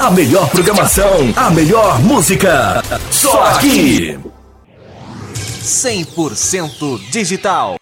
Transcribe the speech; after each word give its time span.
A 0.00 0.10
melhor 0.10 0.48
programação, 0.48 1.30
a 1.36 1.50
melhor 1.50 2.00
música. 2.00 2.82
Só 3.10 3.42
aqui. 3.48 4.18
100% 5.34 6.98
digital. 7.10 7.76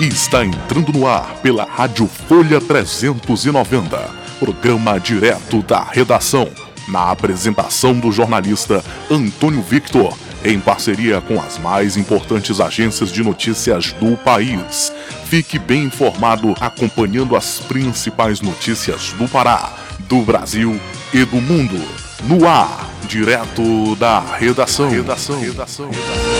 Está 0.00 0.42
entrando 0.42 0.90
no 0.90 1.06
ar 1.06 1.34
pela 1.42 1.64
Rádio 1.64 2.08
Folha 2.08 2.62
390. 2.62 4.10
Programa 4.40 4.98
direto 4.98 5.62
da 5.62 5.82
redação. 5.82 6.48
Na 6.88 7.10
apresentação 7.10 7.92
do 7.92 8.10
jornalista 8.10 8.82
Antônio 9.10 9.60
Victor, 9.60 10.16
em 10.44 10.60
parceria 10.60 11.20
com 11.22 11.40
as 11.40 11.58
mais 11.58 11.96
importantes 11.96 12.60
agências 12.60 13.10
de 13.10 13.22
notícias 13.22 13.92
do 13.92 14.16
país. 14.18 14.92
Fique 15.24 15.58
bem 15.58 15.84
informado 15.84 16.54
acompanhando 16.60 17.34
as 17.34 17.58
principais 17.60 18.40
notícias 18.40 19.12
do 19.14 19.26
Pará, 19.26 19.72
do 20.00 20.20
Brasil 20.20 20.78
e 21.12 21.24
do 21.24 21.40
mundo. 21.40 21.80
No 22.24 22.46
ar, 22.46 22.90
direto 23.06 23.96
da 23.96 24.20
redação. 24.20 24.90
redação. 24.90 25.40
redação. 25.40 25.90
redação. 25.90 26.33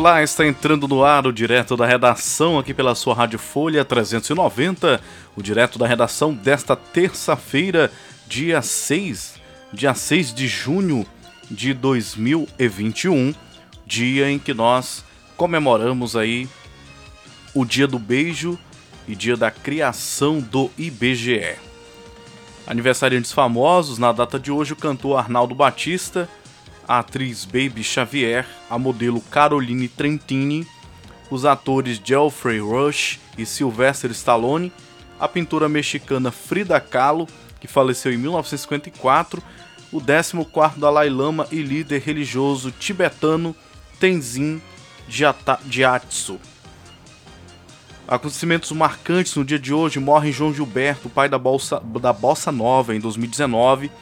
Olá, 0.00 0.22
está 0.22 0.46
entrando 0.46 0.88
no 0.88 1.04
ar 1.04 1.26
o 1.26 1.32
direto 1.32 1.76
da 1.76 1.84
redação 1.84 2.58
aqui 2.58 2.72
pela 2.72 2.94
sua 2.94 3.14
Rádio 3.14 3.38
Folha 3.38 3.84
390, 3.84 4.98
o 5.36 5.42
direto 5.42 5.78
da 5.78 5.86
redação 5.86 6.32
desta 6.32 6.74
terça-feira, 6.74 7.92
dia 8.26 8.62
6, 8.62 9.34
dia 9.70 9.92
6 9.92 10.32
de 10.32 10.48
junho 10.48 11.06
de 11.50 11.74
2021, 11.74 13.34
dia 13.84 14.30
em 14.30 14.38
que 14.38 14.54
nós 14.54 15.04
comemoramos 15.36 16.16
aí 16.16 16.48
o 17.54 17.66
dia 17.66 17.86
do 17.86 17.98
beijo 17.98 18.58
e 19.06 19.14
dia 19.14 19.36
da 19.36 19.50
criação 19.50 20.40
do 20.40 20.70
IBGE. 20.78 21.56
Aniversariantes 22.66 23.32
famosos, 23.32 23.98
na 23.98 24.12
data 24.12 24.38
de 24.38 24.50
hoje, 24.50 24.72
o 24.72 24.76
cantor 24.76 25.18
Arnaldo 25.18 25.54
Batista, 25.54 26.26
a 26.90 26.98
atriz 26.98 27.44
Baby 27.44 27.84
Xavier, 27.84 28.44
a 28.68 28.76
modelo 28.76 29.20
Caroline 29.20 29.86
Trentini, 29.86 30.66
os 31.30 31.44
atores 31.44 32.02
Geoffrey 32.04 32.58
Rush 32.58 33.20
e 33.38 33.46
Sylvester 33.46 34.10
Stallone, 34.10 34.72
a 35.20 35.28
pintora 35.28 35.68
mexicana 35.68 36.32
Frida 36.32 36.80
Kahlo, 36.80 37.28
que 37.60 37.68
faleceu 37.68 38.12
em 38.12 38.16
1954, 38.16 39.40
o 39.92 40.00
14º 40.00 40.78
Dalai 40.78 41.08
Lama 41.08 41.46
e 41.52 41.62
líder 41.62 42.00
religioso 42.00 42.72
tibetano 42.72 43.54
Tenzin 44.00 44.60
Gyatso. 45.08 46.40
Acontecimentos 48.08 48.72
marcantes 48.72 49.36
no 49.36 49.44
dia 49.44 49.60
de 49.60 49.72
hoje 49.72 50.00
morre 50.00 50.32
João 50.32 50.52
Gilberto, 50.52 51.08
pai 51.08 51.28
da, 51.28 51.38
bolsa, 51.38 51.80
da 52.00 52.12
Bossa 52.12 52.50
Nova, 52.50 52.96
em 52.96 52.98
2019 52.98 53.92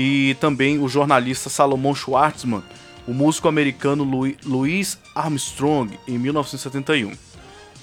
e 0.00 0.36
também 0.38 0.78
o 0.78 0.88
jornalista 0.88 1.50
Salomon 1.50 1.92
Schwartzman, 1.92 2.62
o 3.04 3.12
músico 3.12 3.48
americano 3.48 4.04
Louis 4.44 4.96
Armstrong, 5.12 5.98
em 6.06 6.16
1971. 6.16 7.14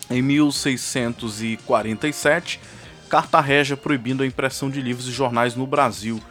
Em 0.09 0.21
1647, 0.21 2.61
Carta 3.09 3.41
Régia 3.41 3.75
proibindo 3.75 4.23
a 4.23 4.25
impressão 4.25 4.69
de 4.69 4.79
livros 4.79 5.09
e 5.09 5.11
jornais 5.11 5.57
no 5.57 5.67
Brasil. 5.67 6.21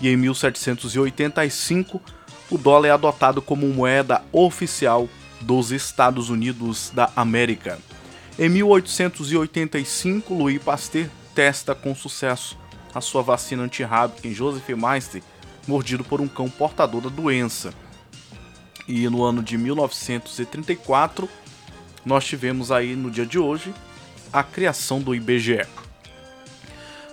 E 0.00 0.08
em 0.08 0.16
1785, 0.16 2.00
o 2.48 2.56
dólar 2.56 2.86
é 2.86 2.92
adotado 2.92 3.42
como 3.42 3.66
moeda 3.66 4.22
oficial 4.30 5.08
dos 5.40 5.72
Estados 5.72 6.30
Unidos 6.30 6.92
da 6.94 7.10
América. 7.16 7.80
Em 8.38 8.48
1885, 8.48 10.32
Louis 10.32 10.62
Pasteur 10.62 11.08
testa 11.34 11.74
com 11.74 11.92
sucesso 11.92 12.56
a 12.94 13.00
sua 13.00 13.22
vacina 13.22 13.62
antirrábica 13.62 14.26
em 14.26 14.32
Joseph 14.32 14.68
Meister, 14.68 15.22
mordido 15.66 16.04
por 16.04 16.20
um 16.20 16.28
cão 16.28 16.48
portador 16.48 17.00
da 17.00 17.08
doença. 17.08 17.74
E 18.86 19.08
no 19.08 19.22
ano 19.24 19.42
de 19.42 19.56
1934, 19.56 21.28
nós 22.04 22.24
tivemos 22.24 22.70
aí 22.70 22.94
no 22.94 23.10
dia 23.10 23.26
de 23.26 23.38
hoje 23.38 23.74
a 24.32 24.42
criação 24.42 25.00
do 25.00 25.14
IBGE. 25.14 25.66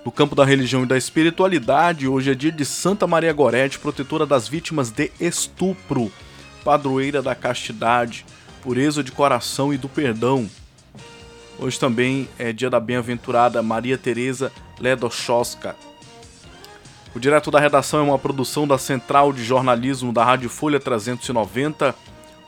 No 0.03 0.11
campo 0.11 0.35
da 0.35 0.43
religião 0.43 0.83
e 0.83 0.87
da 0.87 0.97
espiritualidade, 0.97 2.07
hoje 2.07 2.31
é 2.31 2.35
dia 2.35 2.51
de 2.51 2.65
Santa 2.65 3.05
Maria 3.05 3.31
Gorete, 3.31 3.77
protetora 3.77 4.25
das 4.25 4.47
vítimas 4.47 4.89
de 4.89 5.11
estupro, 5.19 6.11
padroeira 6.63 7.21
da 7.21 7.35
castidade, 7.35 8.25
pureza 8.61 9.03
de 9.03 9.11
coração 9.11 9.73
e 9.73 9.77
do 9.77 9.87
perdão. 9.87 10.49
Hoje 11.61 11.79
também 11.79 12.27
é 12.39 12.51
dia 12.51 12.71
da 12.71 12.79
bem-aventurada 12.79 13.61
Maria 13.61 13.95
Teresa 13.95 14.51
Ledochowska. 14.79 15.75
O 17.13 17.19
Direto 17.19 17.51
da 17.51 17.59
Redação 17.59 17.99
é 17.99 18.03
uma 18.03 18.17
produção 18.17 18.67
da 18.67 18.79
Central 18.79 19.31
de 19.31 19.43
Jornalismo 19.43 20.11
da 20.11 20.25
Rádio 20.25 20.49
Folha 20.49 20.79
390, 20.79 21.93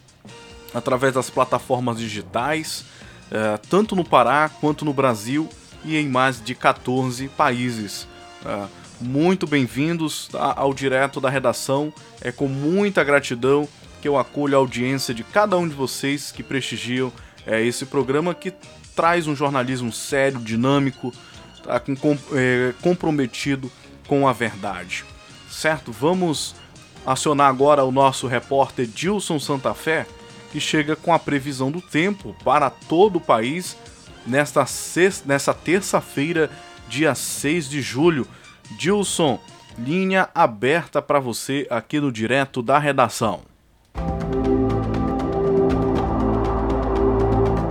através 0.73 1.13
das 1.13 1.29
plataformas 1.29 1.99
digitais, 1.99 2.85
é, 3.31 3.57
tanto 3.69 3.95
no 3.95 4.05
Pará 4.05 4.49
quanto 4.49 4.85
no 4.85 4.93
Brasil 4.93 5.49
e 5.85 5.97
em 5.97 6.09
mais 6.09 6.43
de 6.43 6.55
14 6.55 7.29
países. 7.29 8.07
Uh, 8.45 8.69
muito 9.01 9.47
bem-vindos 9.47 10.29
ao 10.35 10.75
direto 10.75 11.21
da 11.21 11.31
redação. 11.31 11.93
É 12.21 12.33
com 12.33 12.49
muita 12.49 13.05
gratidão 13.05 13.69
que 14.01 14.09
eu 14.09 14.19
acolho 14.19 14.57
a 14.57 14.59
audiência 14.59 15.15
de 15.15 15.23
cada 15.23 15.57
um 15.57 15.69
de 15.69 15.75
vocês 15.75 16.33
que 16.33 16.43
prestigiam 16.43 17.13
é, 17.47 17.63
esse 17.63 17.87
programa 17.87 18.35
que 18.35 18.53
traz 18.95 19.27
um 19.27 19.37
jornalismo 19.37 19.93
sério, 19.93 20.41
dinâmico, 20.41 21.13
tá, 21.63 21.79
com, 21.81 22.19
é, 22.33 22.73
comprometido 22.83 23.71
com 24.07 24.27
a 24.27 24.33
verdade. 24.33 25.05
Certo? 25.49 25.93
Vamos 25.93 26.55
acionar 27.07 27.49
agora 27.49 27.85
o 27.85 27.93
nosso 27.93 28.27
repórter 28.27 28.87
Dilson 28.87 29.39
Santa 29.39 29.73
Fé, 29.75 30.07
que 30.53 30.61
chega 30.61 30.97
com 30.97 31.13
a 31.13 31.19
previsão 31.19 31.71
do 31.71 31.81
tempo 31.81 32.35
para 32.45 32.71
todo 32.71 33.17
o 33.17 33.21
país 33.21 33.77
nesta, 34.27 34.65
nesta 35.25 35.55
terça-feira, 35.55 36.51
dia 36.89 37.15
6 37.15 37.69
de 37.69 37.83
julho. 37.83 38.27
Dilson, 38.73 39.41
linha 39.79 40.29
aberta 40.35 41.01
para 41.01 41.19
você 41.19 41.67
aqui 41.71 42.01
no 42.01 42.13
Direto 42.13 42.63
da 42.63 42.79
Redação. 42.79 43.41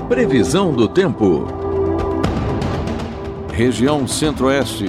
Previsão 0.07 0.73
do 0.73 0.88
tempo. 0.88 1.45
Região 3.53 4.07
Centro-Oeste. 4.07 4.85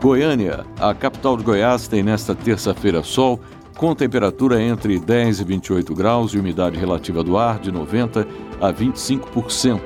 Goiânia, 0.00 0.64
a 0.78 0.94
capital 0.94 1.36
de 1.36 1.44
Goiás, 1.44 1.86
tem 1.86 2.02
nesta 2.02 2.34
terça-feira 2.34 3.02
sol, 3.02 3.40
com 3.80 3.94
temperatura 3.94 4.62
entre 4.62 4.98
10 4.98 5.40
e 5.40 5.44
28 5.44 5.94
graus 5.94 6.34
e 6.34 6.38
umidade 6.38 6.78
relativa 6.78 7.24
do 7.24 7.38
ar 7.38 7.58
de 7.58 7.72
90 7.72 8.28
a 8.60 8.70
25%. 8.70 9.80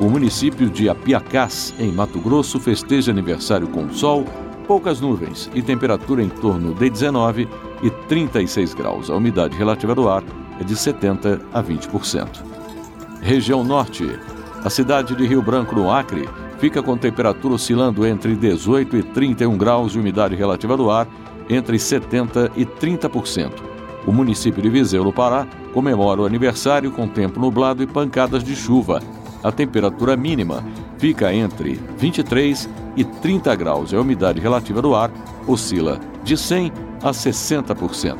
O 0.00 0.10
município 0.10 0.68
de 0.68 0.88
Apiacás, 0.88 1.72
em 1.78 1.92
Mato 1.92 2.18
Grosso, 2.18 2.58
festeja 2.58 3.12
aniversário 3.12 3.68
com 3.68 3.88
sol, 3.92 4.24
poucas 4.66 5.00
nuvens 5.00 5.48
e 5.54 5.62
temperatura 5.62 6.24
em 6.24 6.28
torno 6.28 6.74
de 6.74 6.90
19 6.90 7.48
e 7.84 7.90
36 8.08 8.74
graus. 8.74 9.08
A 9.08 9.14
umidade 9.14 9.56
relativa 9.56 9.94
do 9.94 10.08
ar 10.08 10.24
é 10.60 10.64
de 10.64 10.74
70 10.74 11.40
a 11.54 11.62
20%. 11.62 12.26
Região 13.22 13.62
Norte. 13.62 14.10
A 14.64 14.68
cidade 14.68 15.14
de 15.14 15.24
Rio 15.24 15.40
Branco, 15.40 15.76
no 15.76 15.88
Acre, 15.88 16.28
fica 16.58 16.82
com 16.82 16.96
temperatura 16.96 17.54
oscilando 17.54 18.04
entre 18.04 18.34
18 18.34 18.96
e 18.96 19.02
31 19.04 19.56
graus 19.56 19.94
e 19.94 20.00
umidade 20.00 20.34
relativa 20.34 20.76
do 20.76 20.90
ar 20.90 21.06
entre 21.50 21.78
70 21.78 22.52
e 22.56 22.64
30%. 22.64 23.52
O 24.06 24.12
município 24.12 24.62
de 24.62 24.70
Viseu, 24.70 25.04
no 25.04 25.12
Pará, 25.12 25.46
comemora 25.74 26.22
o 26.22 26.26
aniversário 26.26 26.90
com 26.90 27.06
tempo 27.06 27.38
nublado 27.38 27.82
e 27.82 27.86
pancadas 27.86 28.42
de 28.42 28.56
chuva 28.56 29.02
a 29.42 29.50
temperatura 29.50 30.16
mínima 30.16 30.62
fica 30.98 31.32
entre 31.32 31.80
23 31.96 32.68
e 32.96 33.04
30 33.04 33.54
graus 33.56 33.92
e 33.92 33.96
a 33.96 34.00
umidade 34.00 34.38
relativa 34.38 34.82
do 34.82 34.94
ar 34.94 35.10
oscila 35.46 35.98
de 36.22 36.36
100 36.36 36.72
a 37.02 37.10
60%. 37.10 38.16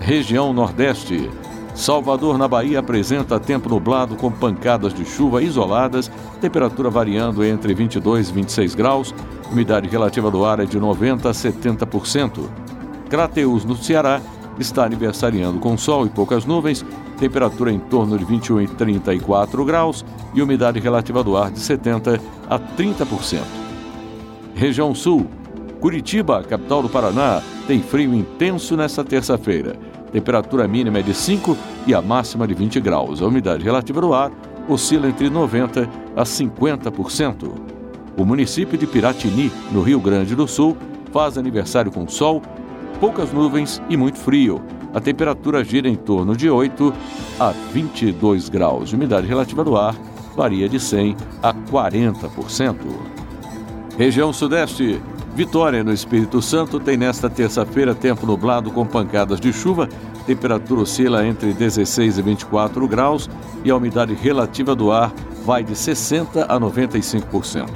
Região 0.00 0.52
Nordeste. 0.52 1.30
Salvador, 1.74 2.36
na 2.36 2.46
Bahia, 2.46 2.80
apresenta 2.80 3.40
tempo 3.40 3.68
nublado 3.68 4.14
com 4.14 4.30
pancadas 4.30 4.92
de 4.92 5.04
chuva 5.04 5.42
isoladas, 5.42 6.10
temperatura 6.40 6.90
variando 6.90 7.44
entre 7.44 7.74
22 7.74 8.28
e 8.28 8.32
26 8.32 8.74
graus, 8.74 9.14
umidade 9.50 9.88
relativa 9.88 10.30
do 10.30 10.44
ar 10.44 10.60
é 10.60 10.66
de 10.66 10.78
90 10.78 11.28
a 11.28 11.32
70%. 11.32 12.48
Crateus, 13.08 13.64
no 13.64 13.76
Ceará, 13.76 14.20
está 14.58 14.84
aniversariando 14.84 15.58
com 15.58 15.76
sol 15.76 16.06
e 16.06 16.10
poucas 16.10 16.44
nuvens, 16.44 16.84
temperatura 17.18 17.72
em 17.72 17.78
torno 17.78 18.18
de 18.18 18.24
21 18.24 18.62
e 18.62 18.68
34 18.68 19.64
graus 19.64 20.04
e 20.34 20.42
umidade 20.42 20.78
relativa 20.78 21.22
do 21.24 21.36
ar 21.36 21.50
de 21.50 21.60
70 21.60 22.20
a 22.48 22.58
30%. 22.58 23.40
Região 24.54 24.94
Sul. 24.94 25.26
Curitiba, 25.80 26.44
capital 26.44 26.82
do 26.82 26.88
Paraná, 26.88 27.42
tem 27.66 27.82
frio 27.82 28.14
intenso 28.14 28.76
nesta 28.76 29.02
terça-feira. 29.02 29.76
Temperatura 30.12 30.68
mínima 30.68 30.98
é 30.98 31.02
de 31.02 31.14
5 31.14 31.56
e 31.86 31.94
a 31.94 32.02
máxima 32.02 32.46
de 32.46 32.52
20 32.52 32.78
graus. 32.80 33.22
A 33.22 33.26
umidade 33.26 33.64
relativa 33.64 34.00
do 34.00 34.12
ar 34.12 34.30
oscila 34.68 35.08
entre 35.08 35.30
90 35.30 35.88
a 36.14 36.22
50%. 36.22 37.50
O 38.16 38.24
município 38.24 38.76
de 38.76 38.86
Piratini, 38.86 39.50
no 39.72 39.80
Rio 39.80 39.98
Grande 39.98 40.36
do 40.36 40.46
Sul, 40.46 40.76
faz 41.10 41.38
aniversário 41.38 41.90
com 41.90 42.06
sol 42.06 42.42
poucas 43.00 43.32
nuvens 43.32 43.82
e 43.88 43.96
muito 43.96 44.18
frio. 44.18 44.62
A 44.94 45.00
temperatura 45.00 45.64
gira 45.64 45.88
em 45.88 45.96
torno 45.96 46.36
de 46.36 46.48
8 46.48 46.94
a 47.40 47.50
22 47.72 48.48
graus. 48.48 48.92
A 48.92 48.96
umidade 48.96 49.26
relativa 49.26 49.64
do 49.64 49.76
ar 49.76 49.96
varia 50.36 50.68
de 50.68 50.78
100 50.78 51.16
a 51.42 51.54
40%. 51.54 52.76
Região 53.98 54.32
Sudeste. 54.32 55.00
Vitória, 55.34 55.82
no 55.82 55.94
Espírito 55.94 56.42
Santo, 56.42 56.78
tem 56.78 56.98
nesta 56.98 57.30
terça-feira 57.30 57.94
tempo 57.94 58.26
nublado 58.26 58.70
com 58.70 58.86
pancadas 58.86 59.40
de 59.40 59.50
chuva. 59.50 59.88
Temperatura 60.26 60.82
oscila 60.82 61.26
entre 61.26 61.54
16 61.54 62.18
e 62.18 62.22
24 62.22 62.86
graus 62.86 63.30
e 63.64 63.70
a 63.70 63.76
umidade 63.76 64.12
relativa 64.12 64.74
do 64.74 64.92
ar 64.92 65.10
vai 65.44 65.64
de 65.64 65.74
60 65.74 66.44
a 66.44 66.60
95%. 66.60 67.66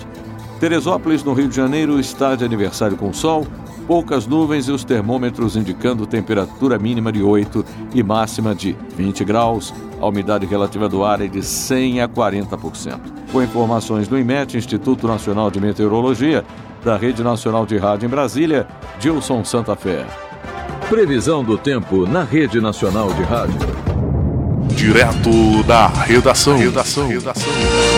Teresópolis, 0.60 1.24
no 1.24 1.32
Rio 1.32 1.48
de 1.48 1.56
Janeiro, 1.56 1.98
está 1.98 2.34
de 2.34 2.44
aniversário 2.44 2.96
com 2.96 3.10
sol 3.12 3.46
poucas 3.86 4.26
nuvens 4.26 4.68
e 4.68 4.72
os 4.72 4.84
termômetros 4.84 5.56
indicando 5.56 6.06
temperatura 6.06 6.78
mínima 6.78 7.12
de 7.12 7.22
8 7.22 7.64
e 7.94 8.02
máxima 8.02 8.54
de 8.54 8.76
20 8.96 9.24
graus. 9.24 9.72
A 10.00 10.06
umidade 10.06 10.44
relativa 10.44 10.88
do 10.88 11.04
ar 11.04 11.20
é 11.20 11.26
de 11.26 11.42
100 11.42 12.02
a 12.02 12.08
40%. 12.08 13.00
Com 13.32 13.42
informações 13.42 14.08
do 14.08 14.18
IMET, 14.18 14.56
Instituto 14.56 15.06
Nacional 15.06 15.50
de 15.50 15.60
Meteorologia, 15.60 16.44
da 16.84 16.96
Rede 16.96 17.22
Nacional 17.22 17.66
de 17.66 17.76
Rádio 17.76 18.06
em 18.06 18.10
Brasília, 18.10 18.66
Gilson 19.00 19.44
Santa 19.44 19.74
Fé. 19.74 20.06
Previsão 20.88 21.42
do 21.42 21.58
tempo 21.58 22.06
na 22.06 22.22
Rede 22.22 22.60
Nacional 22.60 23.12
de 23.12 23.22
Rádio. 23.22 23.58
Direto 24.74 25.62
da 25.64 25.88
redação. 25.88 26.58
Redação. 26.58 27.08
redação. 27.08 27.95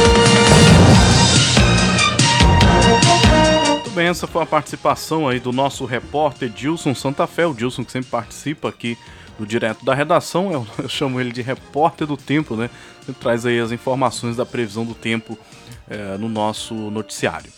Bem, 3.99 4.06
essa 4.06 4.27
foi 4.29 4.45
a 4.45 4.47
participação 4.47 5.29
aí 5.29 5.41
do 5.41 5.50
nosso 5.50 5.85
repórter 5.85 6.49
Dilson 6.49 6.95
Santa 6.95 7.27
Fé, 7.27 7.49
o 7.49 7.53
Dilson 7.53 7.85
que 7.85 7.91
sempre 7.91 8.09
participa 8.09 8.69
aqui 8.69 8.97
do 9.37 9.45
Direto 9.45 9.85
da 9.85 9.93
Redação, 9.93 10.53
eu, 10.53 10.65
eu 10.79 10.89
chamo 10.89 11.21
ele 11.21 11.33
de 11.33 11.43
repórter 11.43 12.06
do 12.06 12.17
tempo, 12.17 12.55
né? 12.55 12.71
Ele 13.09 13.17
traz 13.21 13.45
aí 13.45 13.59
as 13.59 13.73
informações 13.73 14.37
da 14.37 14.47
previsão 14.47 14.85
do 14.85 14.95
tempo 14.95 15.37
é, 15.91 16.17
no 16.17 16.29
nosso 16.29 16.75
noticiário. 16.75 17.50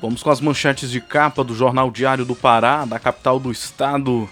Vamos 0.00 0.22
com 0.22 0.30
as 0.30 0.40
manchetes 0.40 0.90
de 0.90 0.98
capa 0.98 1.44
do 1.44 1.54
Jornal 1.54 1.90
Diário 1.90 2.24
do 2.24 2.34
Pará, 2.34 2.86
da 2.86 2.98
capital 2.98 3.38
do 3.38 3.52
estado, 3.52 4.26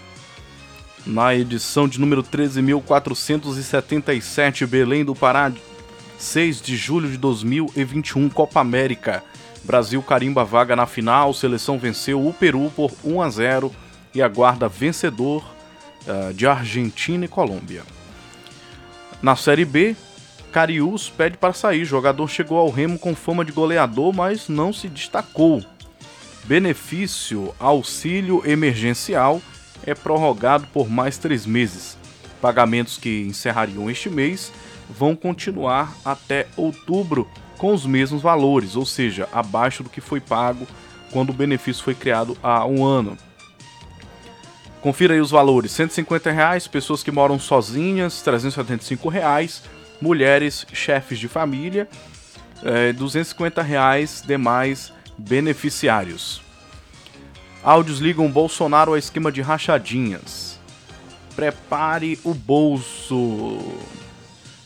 na 1.04 1.34
edição 1.34 1.86
de 1.86 2.00
número 2.00 2.22
13.477, 2.22 4.66
Belém 4.66 5.04
do 5.04 5.14
Pará, 5.14 5.52
6 6.16 6.62
de 6.62 6.74
julho 6.74 7.10
de 7.10 7.18
2021, 7.18 8.30
Copa 8.30 8.60
América. 8.60 9.22
Brasil 9.64 10.02
carimba 10.02 10.44
vaga 10.44 10.74
na 10.74 10.86
final, 10.86 11.32
seleção 11.32 11.78
venceu 11.78 12.26
o 12.26 12.32
Peru 12.32 12.70
por 12.74 12.90
1 13.04 13.22
a 13.22 13.30
0 13.30 13.72
e 14.14 14.20
aguarda 14.20 14.68
vencedor 14.68 15.44
uh, 16.06 16.32
de 16.34 16.46
Argentina 16.46 17.24
e 17.24 17.28
Colômbia. 17.28 17.82
Na 19.22 19.36
Série 19.36 19.64
B, 19.64 19.94
Cariús 20.50 21.08
pede 21.08 21.38
para 21.38 21.52
sair. 21.52 21.84
Jogador 21.84 22.28
chegou 22.28 22.58
ao 22.58 22.68
Remo 22.68 22.98
com 22.98 23.14
fama 23.14 23.44
de 23.44 23.52
goleador, 23.52 24.12
mas 24.12 24.48
não 24.48 24.72
se 24.72 24.88
destacou. 24.88 25.64
Benefício 26.44 27.54
auxílio 27.58 28.42
emergencial 28.44 29.40
é 29.86 29.94
prorrogado 29.94 30.66
por 30.72 30.90
mais 30.90 31.18
três 31.18 31.46
meses. 31.46 31.96
Pagamentos 32.40 32.98
que 32.98 33.22
encerrariam 33.22 33.88
este 33.88 34.10
mês 34.10 34.52
vão 34.90 35.14
continuar 35.14 35.96
até 36.04 36.48
outubro 36.56 37.28
com 37.62 37.72
os 37.72 37.86
mesmos 37.86 38.20
valores, 38.20 38.74
ou 38.74 38.84
seja, 38.84 39.28
abaixo 39.32 39.84
do 39.84 39.88
que 39.88 40.00
foi 40.00 40.18
pago 40.18 40.66
quando 41.12 41.30
o 41.30 41.32
benefício 41.32 41.84
foi 41.84 41.94
criado 41.94 42.36
há 42.42 42.66
um 42.66 42.84
ano. 42.84 43.16
Confira 44.80 45.14
aí 45.14 45.20
os 45.20 45.30
valores: 45.30 45.70
150 45.70 46.32
reais, 46.32 46.66
pessoas 46.66 47.04
que 47.04 47.12
moram 47.12 47.38
sozinhas, 47.38 48.20
375 48.20 49.08
reais, 49.08 49.62
mulheres, 50.00 50.66
chefes 50.72 51.20
de 51.20 51.28
família, 51.28 51.88
é, 52.64 52.92
250 52.94 53.62
reais 53.62 54.24
demais 54.26 54.92
beneficiários. 55.16 56.42
Áudios 57.62 58.00
ligam 58.00 58.28
Bolsonaro 58.28 58.90
ao 58.90 58.98
esquema 58.98 59.30
de 59.30 59.40
rachadinhas. 59.40 60.58
Prepare 61.36 62.18
o 62.24 62.34
bolso. 62.34 63.60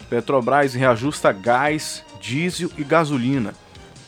Petrobras 0.09 0.73
reajusta 0.73 1.31
gás 1.31 2.03
diesel 2.21 2.71
e 2.77 2.85
gasolina. 2.85 3.55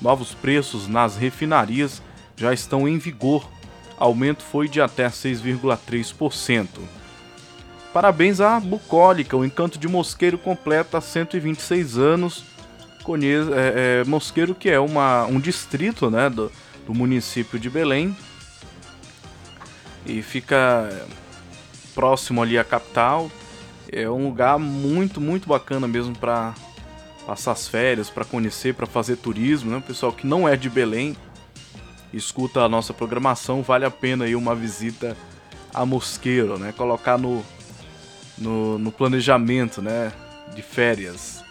Novos 0.00 0.34
preços 0.34 0.86
nas 0.86 1.16
refinarias 1.16 2.02
já 2.36 2.52
estão 2.52 2.86
em 2.86 2.98
vigor. 2.98 3.48
Aumento 3.98 4.42
foi 4.42 4.68
de 4.68 4.80
até 4.80 5.08
6,3%. 5.08 6.66
Parabéns 7.92 8.40
à 8.40 8.60
Bucólica, 8.60 9.36
o 9.36 9.44
Encanto 9.44 9.78
de 9.78 9.88
Mosqueiro 9.88 10.38
completa 10.38 11.00
126 11.00 11.98
anos. 11.98 12.44
Conheço, 13.02 13.52
é, 13.54 14.02
é, 14.02 14.04
Mosqueiro, 14.04 14.54
que 14.54 14.68
é 14.68 14.78
uma, 14.78 15.24
um 15.24 15.40
distrito 15.40 16.10
né, 16.10 16.28
do, 16.28 16.52
do 16.86 16.94
município 16.94 17.58
de 17.58 17.68
Belém. 17.68 18.16
E 20.06 20.22
fica 20.22 20.88
próximo 21.94 22.40
ali 22.42 22.56
à 22.56 22.62
capital. 22.62 23.30
É 23.90 24.08
um 24.08 24.28
lugar 24.28 24.58
muito, 24.58 25.20
muito 25.20 25.48
bacana 25.48 25.88
mesmo 25.88 26.16
para 26.16 26.54
passar 27.28 27.52
as 27.52 27.68
férias, 27.68 28.08
para 28.08 28.24
conhecer, 28.24 28.74
para 28.74 28.86
fazer 28.86 29.16
turismo, 29.16 29.70
né? 29.70 29.76
O 29.76 29.82
pessoal 29.82 30.10
que 30.10 30.26
não 30.26 30.48
é 30.48 30.56
de 30.56 30.70
Belém, 30.70 31.14
escuta 32.10 32.62
a 32.62 32.68
nossa 32.70 32.94
programação, 32.94 33.60
vale 33.60 33.84
a 33.84 33.90
pena 33.90 34.24
aí 34.24 34.34
uma 34.34 34.54
visita 34.54 35.14
a 35.74 35.84
Mosqueiro, 35.84 36.58
né? 36.58 36.72
Colocar 36.74 37.18
no, 37.18 37.44
no, 38.38 38.78
no 38.78 38.90
planejamento, 38.90 39.82
né? 39.82 40.10
De 40.54 40.62
férias. 40.62 41.44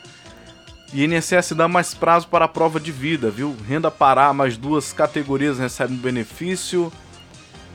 INSS 0.92 1.52
dá 1.56 1.68
mais 1.68 1.94
prazo 1.94 2.28
para 2.28 2.46
a 2.46 2.48
prova 2.48 2.80
de 2.80 2.92
vida, 2.92 3.30
viu? 3.30 3.56
Renda 3.68 3.92
Pará, 3.92 4.34
mais 4.34 4.58
duas 4.58 4.92
categorias 4.92 5.60
recebem 5.60 5.96
benefício. 5.96 6.92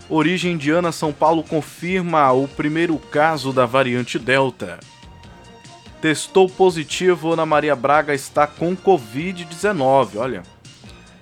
Origem 0.09 0.55
indiana, 0.55 0.91
São 0.91 1.13
Paulo 1.13 1.45
confirma 1.45 2.33
o 2.33 2.49
primeiro 2.49 2.99
caso 2.99 3.53
da 3.53 3.65
variante 3.65 4.19
Delta 4.19 4.81
testou 6.03 6.49
positivo 6.49 7.33
Ana 7.33 7.47
Maria 7.47 7.77
Braga 7.77 8.13
está 8.13 8.45
com 8.45 8.77
Covid-19. 8.77 10.17
Olha. 10.17 10.43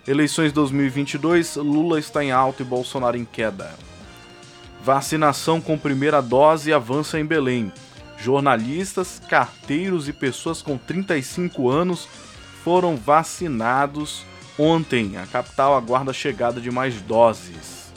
Eleições 0.09 0.53
2022, 0.53 1.57
Lula 1.57 2.01
está 2.01 2.25
em 2.25 2.33
alta 2.33 2.63
e 2.63 2.65
Bolsonaro 2.65 3.17
em 3.17 3.27
queda. 3.27 3.75
Vacinação 4.83 5.61
com 5.61 5.77
primeira 5.77 6.23
dose 6.23 6.73
avança 6.73 7.21
em 7.21 7.27
Belém. 7.27 7.71
Jornalistas, 8.17 9.21
carteiros 9.29 10.09
e 10.09 10.15
pessoas 10.15 10.63
com 10.63 10.79
35 10.79 11.69
anos 11.69 12.09
foram 12.65 12.97
vacinados 12.97 14.25
ontem. 14.59 15.19
A 15.19 15.27
capital 15.27 15.77
aguarda 15.77 16.11
a 16.11 16.15
chegada 16.15 16.59
de 16.59 16.71
mais 16.71 17.03
doses. 17.03 17.93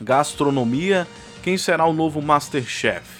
Gastronomia, 0.00 1.08
quem 1.42 1.58
será 1.58 1.84
o 1.86 1.92
novo 1.92 2.22
Masterchef? 2.22 3.19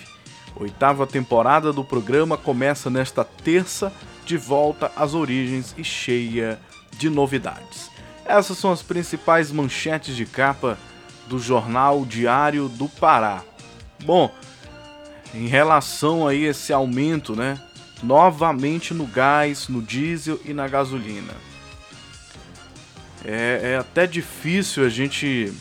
Oitava 0.57 1.07
temporada 1.07 1.73
do 1.73 1.85
programa 1.85 2.37
começa 2.37 2.91
nesta 2.91 3.25
terça, 3.25 3.93
de 4.25 4.37
volta 4.37 4.93
às 4.97 5.15
origens 5.15 5.75
e 5.77 5.85
cheia 5.85 6.59
de 6.99 7.09
novidades. 7.09 7.91
Essas 8.25 8.59
são 8.59 8.71
as 8.71 8.83
principais 8.83 9.51
manchetes 9.51 10.15
de 10.15 10.27
capa 10.27 10.79
do 11.27 11.39
jornal 11.39 12.05
Diário 12.05 12.69
do 12.69 12.89
Pará. 12.89 13.43
Bom, 14.05 14.33
em 15.35 15.47
relação 15.47 16.27
a 16.27 16.35
esse 16.35 16.73
aumento, 16.73 17.35
né? 17.35 17.61
Novamente 18.03 18.95
no 18.95 19.07
gás, 19.07 19.69
no 19.69 19.83
diesel 19.83 20.41
e 20.45 20.53
na 20.53 20.67
gasolina. 20.67 21.35
É, 23.25 23.73
é 23.73 23.77
até 23.77 24.07
difícil 24.07 24.85
a 24.85 24.89
gente 24.89 25.53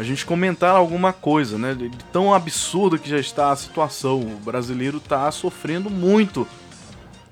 a 0.00 0.02
gente 0.02 0.24
comentar 0.24 0.74
alguma 0.74 1.12
coisa, 1.12 1.58
né? 1.58 1.74
De 1.74 1.90
tão 2.10 2.32
absurdo 2.32 2.98
que 2.98 3.10
já 3.10 3.18
está 3.18 3.52
a 3.52 3.56
situação. 3.56 4.20
O 4.20 4.40
brasileiro 4.42 4.96
está 4.96 5.30
sofrendo 5.30 5.90
muito, 5.90 6.48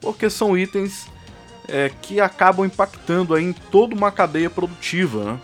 porque 0.02 0.28
são 0.28 0.56
itens 0.56 1.06
é, 1.66 1.90
que 2.02 2.20
acabam 2.20 2.66
impactando 2.66 3.34
aí 3.34 3.42
em 3.42 3.54
toda 3.54 3.94
uma 3.94 4.12
cadeia 4.12 4.50
produtiva. 4.50 5.25
Né? 5.25 5.40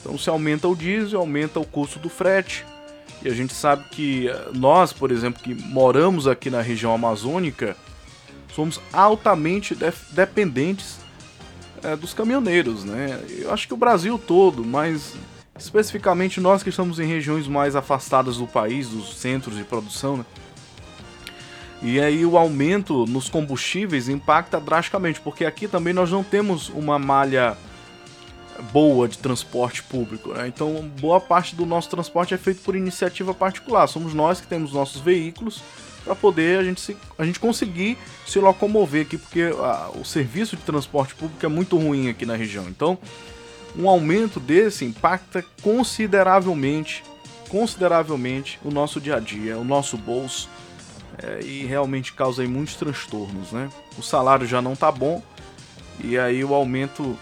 Então, 0.00 0.18
se 0.18 0.28
aumenta 0.28 0.66
o 0.66 0.74
diesel, 0.74 1.20
aumenta 1.20 1.60
o 1.60 1.64
custo 1.64 2.00
do 2.00 2.08
frete. 2.08 2.66
E 3.22 3.28
a 3.28 3.34
gente 3.34 3.54
sabe 3.54 3.84
que 3.90 4.28
eh, 4.28 4.48
nós, 4.52 4.92
por 4.92 5.12
exemplo, 5.12 5.40
que 5.42 5.54
moramos 5.54 6.26
aqui 6.26 6.50
na 6.50 6.60
região 6.60 6.92
amazônica, 6.92 7.76
somos 8.52 8.80
altamente 8.92 9.76
de 9.76 9.92
dependentes 10.10 10.98
é, 11.84 11.94
dos 11.94 12.14
caminhoneiros, 12.14 12.84
né? 12.84 13.20
Eu 13.28 13.52
acho 13.52 13.66
que 13.66 13.74
o 13.74 13.76
Brasil 13.76 14.18
todo, 14.18 14.64
mas 14.64 15.14
especificamente 15.58 16.40
nós 16.40 16.62
que 16.62 16.70
estamos 16.70 16.98
em 16.98 17.06
regiões 17.06 17.46
mais 17.48 17.74
afastadas 17.74 18.36
do 18.36 18.46
país, 18.46 18.88
dos 18.88 19.18
centros 19.18 19.56
de 19.56 19.64
produção, 19.64 20.18
né? 20.18 20.24
E 21.80 22.00
aí 22.00 22.26
o 22.26 22.36
aumento 22.36 23.06
nos 23.06 23.28
combustíveis 23.28 24.08
impacta 24.08 24.58
drasticamente, 24.60 25.20
porque 25.20 25.44
aqui 25.44 25.68
também 25.68 25.94
nós 25.94 26.10
não 26.10 26.24
temos 26.24 26.68
uma 26.70 26.98
malha 26.98 27.56
boa 28.72 29.06
de 29.06 29.18
transporte 29.18 29.82
público. 29.84 30.32
Né? 30.34 30.48
Então, 30.48 30.90
boa 31.00 31.20
parte 31.20 31.54
do 31.54 31.64
nosso 31.64 31.88
transporte 31.88 32.34
é 32.34 32.38
feito 32.38 32.62
por 32.62 32.74
iniciativa 32.74 33.32
particular. 33.32 33.86
Somos 33.86 34.12
nós 34.12 34.40
que 34.40 34.48
temos 34.48 34.72
nossos 34.72 35.00
veículos 35.00 35.62
para 36.04 36.16
poder 36.16 36.58
a 36.58 36.64
gente, 36.64 36.80
se, 36.80 36.96
a 37.16 37.24
gente 37.24 37.38
conseguir 37.38 37.96
se 38.26 38.38
locomover 38.38 39.02
aqui, 39.02 39.16
porque 39.16 39.42
a, 39.42 39.90
o 39.94 40.04
serviço 40.04 40.56
de 40.56 40.62
transporte 40.62 41.14
público 41.14 41.44
é 41.44 41.48
muito 41.48 41.76
ruim 41.76 42.08
aqui 42.08 42.26
na 42.26 42.34
região. 42.34 42.66
Então, 42.68 42.98
um 43.76 43.88
aumento 43.88 44.40
desse 44.40 44.84
impacta 44.84 45.44
consideravelmente, 45.62 47.02
consideravelmente 47.48 48.58
o 48.64 48.70
nosso 48.70 49.00
dia 49.00 49.16
a 49.16 49.20
dia, 49.20 49.58
o 49.58 49.64
nosso 49.64 49.96
bolso 49.96 50.48
é, 51.22 51.40
e 51.42 51.64
realmente 51.64 52.12
causa 52.12 52.42
aí 52.42 52.48
muitos 52.48 52.76
transtornos, 52.76 53.52
né? 53.52 53.68
O 53.96 54.02
salário 54.02 54.46
já 54.46 54.62
não 54.62 54.76
tá 54.76 54.90
bom 54.90 55.22
e 56.00 56.18
aí 56.18 56.44
o 56.44 56.54
aumento 56.54 57.16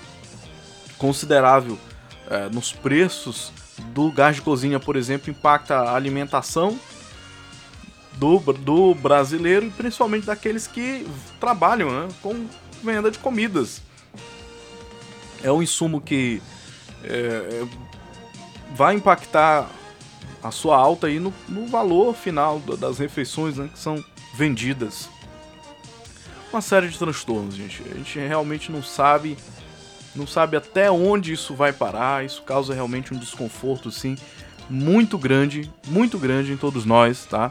considerável 0.98 1.78
é, 2.28 2.48
nos 2.48 2.72
preços 2.72 3.52
do 3.92 4.10
gás 4.10 4.36
de 4.36 4.42
cozinha, 4.42 4.80
por 4.80 4.96
exemplo, 4.96 5.30
impacta 5.30 5.76
a 5.76 5.94
alimentação 5.94 6.78
do, 8.14 8.38
do 8.38 8.94
brasileiro 8.94 9.66
e 9.66 9.70
principalmente 9.70 10.26
daqueles 10.26 10.66
que 10.66 11.06
trabalham 11.38 11.90
né, 11.90 12.08
com 12.22 12.46
venda 12.82 13.10
de 13.10 13.18
comidas 13.18 13.82
é 15.42 15.50
um 15.50 15.62
insumo 15.62 16.00
que 16.00 16.42
é, 17.04 17.08
é, 17.08 17.66
vai 18.74 18.94
impactar 18.94 19.68
a 20.42 20.50
sua 20.50 20.76
alta 20.76 21.06
aí 21.06 21.18
no, 21.18 21.32
no 21.48 21.66
valor 21.66 22.14
final 22.14 22.60
das 22.60 22.98
refeições 22.98 23.56
né, 23.56 23.68
que 23.72 23.78
são 23.78 24.02
vendidas. 24.34 25.08
Uma 26.52 26.60
série 26.60 26.88
de 26.88 26.98
transtornos, 26.98 27.54
gente. 27.54 27.82
A 27.90 27.94
gente 27.94 28.18
realmente 28.18 28.70
não 28.70 28.82
sabe, 28.82 29.36
não 30.14 30.26
sabe 30.26 30.56
até 30.56 30.90
onde 30.90 31.32
isso 31.32 31.54
vai 31.54 31.72
parar. 31.72 32.24
Isso 32.24 32.42
causa 32.42 32.72
realmente 32.72 33.12
um 33.12 33.18
desconforto, 33.18 33.90
sim, 33.90 34.16
muito 34.70 35.18
grande, 35.18 35.70
muito 35.86 36.18
grande 36.18 36.52
em 36.52 36.56
todos 36.56 36.84
nós, 36.84 37.24
tá? 37.26 37.50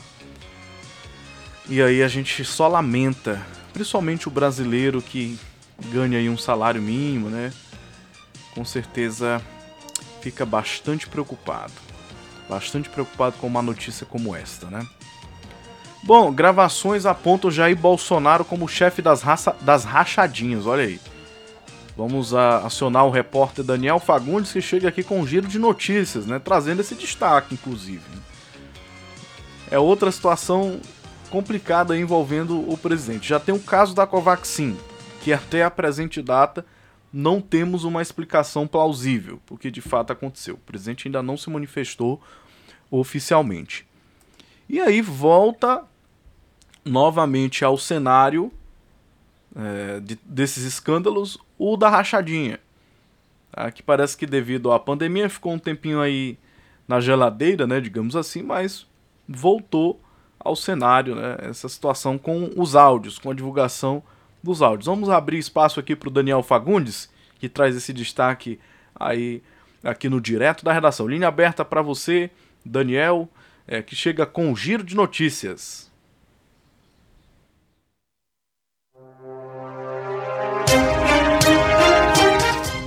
E 1.67 1.81
aí 1.81 2.03
a 2.03 2.07
gente 2.07 2.45
só 2.45 2.67
lamenta, 2.67 3.41
principalmente 3.73 4.27
o 4.27 4.31
brasileiro 4.31 5.01
que 5.01 5.37
ganha 5.91 6.17
aí 6.17 6.29
um 6.29 6.37
salário 6.37 6.81
mínimo, 6.81 7.29
né? 7.29 7.51
Com 8.55 8.63
certeza 8.63 9.41
fica 10.21 10.45
bastante 10.45 11.07
preocupado. 11.07 11.73
Bastante 12.49 12.89
preocupado 12.89 13.35
com 13.37 13.47
uma 13.47 13.61
notícia 13.61 14.05
como 14.05 14.35
esta, 14.35 14.67
né? 14.67 14.87
Bom, 16.01 16.31
gravações 16.31 17.05
apontam 17.05 17.51
Jair 17.51 17.75
Bolsonaro 17.75 18.45
como 18.45 18.67
chefe 18.67 19.01
das, 19.01 19.21
raça, 19.21 19.55
das 19.61 19.83
rachadinhas, 19.83 20.65
olha 20.65 20.83
aí. 20.83 20.99
Vamos 21.97 22.33
a, 22.33 22.59
acionar 22.59 23.05
o 23.05 23.09
repórter 23.09 23.63
Daniel 23.63 23.99
Fagundes, 23.99 24.51
que 24.51 24.61
chega 24.61 24.87
aqui 24.87 25.03
com 25.03 25.19
um 25.19 25.27
giro 25.27 25.47
de 25.47 25.57
notícias, 25.57 26.25
né? 26.25 26.39
Trazendo 26.39 26.81
esse 26.81 26.93
destaque, 26.93 27.55
inclusive. 27.55 28.03
É 29.71 29.79
outra 29.79 30.11
situação 30.11 30.79
complicada 31.31 31.97
envolvendo 31.97 32.69
o 32.71 32.77
presidente. 32.77 33.29
Já 33.29 33.39
tem 33.39 33.55
o 33.55 33.59
caso 33.59 33.95
da 33.95 34.05
Covaxin, 34.05 34.77
que 35.21 35.33
até 35.33 35.63
a 35.63 35.71
presente 35.71 36.21
data 36.21 36.63
não 37.17 37.39
temos 37.39 37.85
uma 37.85 38.01
explicação 38.01 38.67
plausível, 38.67 39.39
porque 39.45 39.71
de 39.71 39.79
fato 39.79 40.11
aconteceu. 40.11 40.55
O 40.55 40.57
presidente 40.57 41.07
ainda 41.07 41.23
não 41.23 41.37
se 41.37 41.49
manifestou 41.49 42.21
oficialmente. 42.91 43.87
E 44.67 44.81
aí 44.81 45.01
volta 45.01 45.85
novamente 46.83 47.63
ao 47.63 47.77
cenário 47.77 48.51
é, 49.55 50.01
de, 50.01 50.19
desses 50.25 50.65
escândalos 50.65 51.37
o 51.57 51.77
da 51.77 51.87
rachadinha. 51.87 52.59
Tá? 53.49 53.71
Que 53.71 53.81
parece 53.81 54.17
que 54.17 54.25
devido 54.25 54.73
à 54.73 54.77
pandemia 54.77 55.29
ficou 55.29 55.53
um 55.53 55.59
tempinho 55.59 56.01
aí 56.01 56.37
na 56.85 56.99
geladeira, 56.99 57.65
né, 57.65 57.79
digamos 57.79 58.17
assim, 58.17 58.43
mas 58.43 58.85
voltou 59.25 60.01
ao 60.37 60.53
cenário, 60.53 61.15
né, 61.15 61.37
essa 61.39 61.69
situação 61.69 62.17
com 62.17 62.51
os 62.57 62.75
áudios, 62.75 63.17
com 63.17 63.31
a 63.31 63.33
divulgação 63.33 64.03
dos 64.45 64.61
áudios. 64.61 64.85
Vamos 64.85 65.09
abrir 65.09 65.37
espaço 65.37 65.79
aqui 65.79 65.95
para 65.95 66.07
o 66.07 66.11
Daniel 66.11 66.41
Fagundes, 66.41 67.09
que 67.39 67.49
traz 67.49 67.75
esse 67.75 67.91
destaque 67.91 68.59
aí 68.97 69.41
aqui 69.83 70.07
no 70.07 70.21
direto 70.21 70.63
da 70.63 70.71
redação. 70.71 71.07
Linha 71.07 71.27
aberta 71.27 71.65
para 71.65 71.81
você, 71.81 72.29
Daniel, 72.63 73.27
é, 73.67 73.81
que 73.81 73.95
chega 73.95 74.25
com 74.25 74.49
um 74.49 74.55
giro 74.55 74.83
de 74.83 74.95
notícias. 74.95 75.91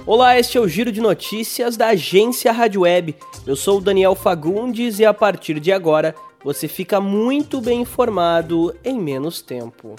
Olá, 0.07 0.39
este 0.39 0.57
é 0.57 0.61
o 0.61 0.67
Giro 0.67 0.91
de 0.91 1.03
Notícias 1.03 1.77
da 1.77 1.89
agência 1.89 2.51
Rádio 2.51 2.81
Web. 2.81 3.15
Eu 3.47 3.55
sou 3.55 3.77
o 3.77 3.81
Daniel 3.81 4.15
Fagundes 4.15 4.99
e 4.99 5.05
a 5.05 5.13
partir 5.13 5.61
de 5.61 5.71
agora 5.71 6.15
você 6.43 6.67
fica 6.67 6.99
muito 6.99 7.61
bem 7.61 7.83
informado 7.83 8.75
em 8.83 8.99
menos 8.99 9.43
tempo. 9.43 9.97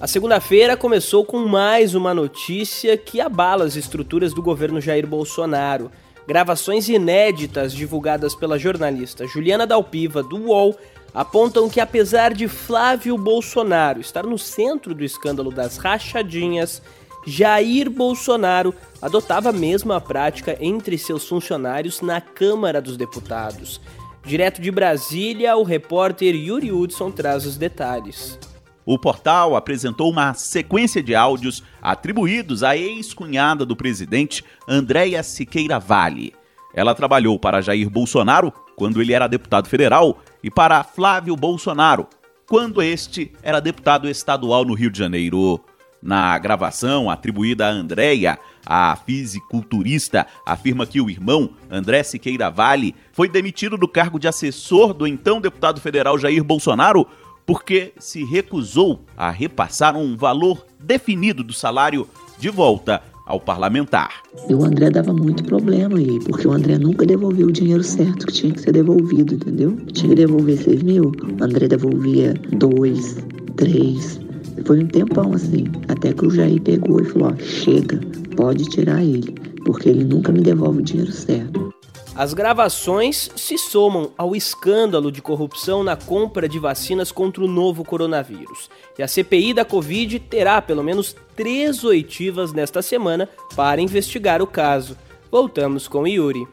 A 0.00 0.06
segunda-feira 0.06 0.78
começou 0.78 1.26
com 1.26 1.40
mais 1.40 1.94
uma 1.94 2.14
notícia 2.14 2.96
que 2.96 3.20
abala 3.20 3.66
as 3.66 3.76
estruturas 3.76 4.32
do 4.32 4.40
governo 4.40 4.80
Jair 4.80 5.06
Bolsonaro. 5.06 5.92
Gravações 6.26 6.88
inéditas 6.88 7.70
divulgadas 7.74 8.34
pela 8.34 8.58
jornalista 8.58 9.26
Juliana 9.26 9.66
Dalpiva 9.66 10.22
do 10.22 10.38
UOL 10.46 10.74
apontam 11.12 11.68
que, 11.68 11.80
apesar 11.80 12.32
de 12.32 12.48
Flávio 12.48 13.18
Bolsonaro 13.18 14.00
estar 14.00 14.24
no 14.24 14.38
centro 14.38 14.94
do 14.94 15.04
escândalo 15.04 15.50
das 15.50 15.76
rachadinhas, 15.76 16.80
Jair 17.26 17.90
Bolsonaro 17.90 18.74
adotava 19.02 19.50
a 19.50 19.52
mesma 19.52 20.00
prática 20.00 20.56
entre 20.62 20.96
seus 20.96 21.28
funcionários 21.28 22.00
na 22.00 22.22
Câmara 22.22 22.80
dos 22.80 22.96
Deputados. 22.96 23.78
Direto 24.24 24.62
de 24.62 24.70
Brasília, 24.70 25.58
o 25.58 25.62
repórter 25.62 26.34
Yuri 26.34 26.72
Hudson 26.72 27.10
traz 27.10 27.44
os 27.44 27.58
detalhes. 27.58 28.38
O 28.84 28.98
portal 28.98 29.54
apresentou 29.56 30.10
uma 30.10 30.34
sequência 30.34 31.02
de 31.02 31.14
áudios 31.14 31.62
atribuídos 31.82 32.62
à 32.62 32.76
ex-cunhada 32.76 33.64
do 33.64 33.76
presidente, 33.76 34.44
Andréia 34.66 35.22
Siqueira 35.22 35.78
Vale. 35.78 36.32
Ela 36.74 36.94
trabalhou 36.94 37.38
para 37.38 37.60
Jair 37.60 37.90
Bolsonaro 37.90 38.52
quando 38.76 39.02
ele 39.02 39.12
era 39.12 39.28
deputado 39.28 39.68
federal 39.68 40.18
e 40.42 40.50
para 40.50 40.84
Flávio 40.84 41.36
Bolsonaro 41.36 42.06
quando 42.48 42.82
este 42.82 43.30
era 43.42 43.60
deputado 43.60 44.08
estadual 44.08 44.64
no 44.64 44.74
Rio 44.74 44.90
de 44.90 44.98
Janeiro. 44.98 45.60
Na 46.02 46.36
gravação 46.38 47.10
atribuída 47.10 47.66
a 47.66 47.70
Andréia, 47.70 48.38
a 48.66 48.96
fisiculturista 48.96 50.26
afirma 50.46 50.86
que 50.86 51.00
o 51.00 51.10
irmão, 51.10 51.50
André 51.70 52.02
Siqueira 52.02 52.50
Vale, 52.50 52.94
foi 53.12 53.28
demitido 53.28 53.76
do 53.76 53.86
cargo 53.86 54.18
de 54.18 54.26
assessor 54.26 54.94
do 54.94 55.06
então 55.06 55.40
deputado 55.40 55.80
federal 55.80 56.18
Jair 56.18 56.42
Bolsonaro 56.42 57.06
porque 57.46 57.92
se 57.98 58.24
recusou 58.24 59.04
a 59.16 59.30
repassar 59.30 59.96
um 59.96 60.16
valor 60.16 60.64
definido 60.78 61.42
do 61.42 61.52
salário 61.52 62.06
de 62.38 62.48
volta 62.48 63.02
ao 63.26 63.38
parlamentar. 63.38 64.22
O 64.48 64.64
André 64.64 64.90
dava 64.90 65.12
muito 65.12 65.44
problema 65.44 65.98
aí, 65.98 66.18
porque 66.24 66.48
o 66.48 66.52
André 66.52 66.78
nunca 66.78 67.06
devolveu 67.06 67.46
o 67.46 67.52
dinheiro 67.52 67.82
certo 67.82 68.26
que 68.26 68.32
tinha 68.32 68.52
que 68.52 68.60
ser 68.60 68.72
devolvido, 68.72 69.34
entendeu? 69.34 69.76
Tinha 69.92 70.08
que 70.08 70.16
devolver 70.16 70.58
6 70.58 70.82
mil, 70.82 71.04
o 71.04 71.44
André 71.44 71.68
devolvia 71.68 72.34
2, 72.58 73.16
3. 73.56 74.20
Foi 74.64 74.82
um 74.82 74.86
tempão 74.88 75.32
assim, 75.32 75.64
até 75.88 76.12
que 76.12 76.26
o 76.26 76.30
Jair 76.30 76.60
pegou 76.60 77.00
e 77.00 77.04
falou: 77.04 77.28
ó, 77.28 77.36
chega, 77.42 78.00
pode 78.36 78.64
tirar 78.64 79.02
ele, 79.02 79.32
porque 79.64 79.88
ele 79.88 80.04
nunca 80.04 80.32
me 80.32 80.40
devolve 80.40 80.80
o 80.80 80.82
dinheiro 80.82 81.12
certo. 81.12 81.72
As 82.20 82.34
gravações 82.34 83.30
se 83.34 83.56
somam 83.56 84.12
ao 84.18 84.36
escândalo 84.36 85.10
de 85.10 85.22
corrupção 85.22 85.82
na 85.82 85.96
compra 85.96 86.46
de 86.46 86.58
vacinas 86.58 87.10
contra 87.10 87.42
o 87.42 87.48
novo 87.48 87.82
coronavírus. 87.82 88.68
E 88.98 89.02
a 89.02 89.08
CPI 89.08 89.54
da 89.54 89.64
Covid 89.64 90.20
terá 90.20 90.60
pelo 90.60 90.84
menos 90.84 91.16
três 91.34 91.82
oitivas 91.82 92.52
nesta 92.52 92.82
semana 92.82 93.26
para 93.56 93.80
investigar 93.80 94.42
o 94.42 94.46
caso. 94.46 94.98
Voltamos 95.32 95.88
com 95.88 96.06
Yuri. 96.06 96.46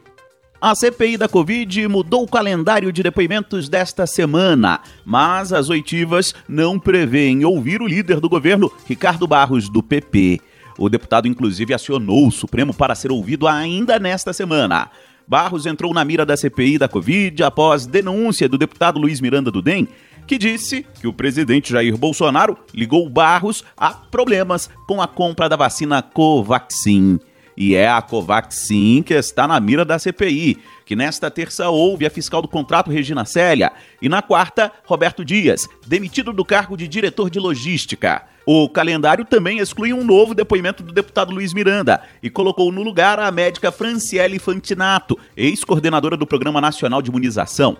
A 0.58 0.74
CPI 0.74 1.18
da 1.18 1.28
Covid 1.28 1.86
mudou 1.86 2.22
o 2.22 2.30
calendário 2.30 2.90
de 2.90 3.02
depoimentos 3.02 3.68
desta 3.68 4.06
semana, 4.06 4.80
mas 5.04 5.52
as 5.52 5.68
oitivas 5.68 6.34
não 6.48 6.78
prevêem 6.78 7.44
ouvir 7.44 7.82
o 7.82 7.86
líder 7.86 8.20
do 8.20 8.28
governo, 8.30 8.72
Ricardo 8.86 9.26
Barros, 9.26 9.68
do 9.68 9.82
PP. 9.82 10.40
O 10.78 10.88
deputado, 10.88 11.26
inclusive, 11.26 11.74
acionou 11.74 12.28
o 12.28 12.32
Supremo 12.32 12.72
para 12.72 12.94
ser 12.94 13.10
ouvido 13.10 13.48
ainda 13.48 13.98
nesta 13.98 14.32
semana. 14.32 14.88
Barros 15.28 15.66
entrou 15.66 15.92
na 15.92 16.04
mira 16.04 16.24
da 16.24 16.38
CPI 16.38 16.78
da 16.78 16.88
Covid 16.88 17.42
após 17.42 17.84
denúncia 17.84 18.48
do 18.48 18.56
deputado 18.56 18.98
Luiz 18.98 19.20
Miranda 19.20 19.50
do 19.50 19.60
DEM, 19.60 19.86
que 20.26 20.38
disse 20.38 20.86
que 21.00 21.06
o 21.06 21.12
presidente 21.12 21.70
Jair 21.70 21.98
Bolsonaro 21.98 22.56
ligou 22.72 23.06
Barros 23.10 23.62
a 23.76 23.90
problemas 23.90 24.70
com 24.86 25.02
a 25.02 25.06
compra 25.06 25.46
da 25.46 25.56
vacina 25.56 26.00
Covaxin. 26.00 27.20
E 27.60 27.74
é 27.74 27.88
a 27.88 28.00
Covaxin 28.00 29.02
que 29.02 29.12
está 29.12 29.48
na 29.48 29.58
mira 29.58 29.84
da 29.84 29.98
CPI, 29.98 30.58
que 30.86 30.94
nesta 30.94 31.28
terça 31.28 31.68
houve 31.68 32.06
a 32.06 32.10
fiscal 32.10 32.40
do 32.40 32.46
contrato 32.46 32.88
Regina 32.88 33.24
Célia 33.24 33.72
e 34.00 34.08
na 34.08 34.22
quarta, 34.22 34.70
Roberto 34.84 35.24
Dias, 35.24 35.68
demitido 35.84 36.32
do 36.32 36.44
cargo 36.44 36.76
de 36.76 36.86
diretor 36.86 37.28
de 37.28 37.40
logística. 37.40 38.22
O 38.46 38.68
calendário 38.68 39.24
também 39.24 39.58
exclui 39.58 39.92
um 39.92 40.04
novo 40.04 40.36
depoimento 40.36 40.84
do 40.84 40.92
deputado 40.92 41.32
Luiz 41.32 41.52
Miranda 41.52 42.00
e 42.22 42.30
colocou 42.30 42.70
no 42.70 42.84
lugar 42.84 43.18
a 43.18 43.28
médica 43.32 43.72
Franciele 43.72 44.38
Fantinato, 44.38 45.18
ex-coordenadora 45.36 46.16
do 46.16 46.28
Programa 46.28 46.60
Nacional 46.60 47.02
de 47.02 47.10
Imunização. 47.10 47.76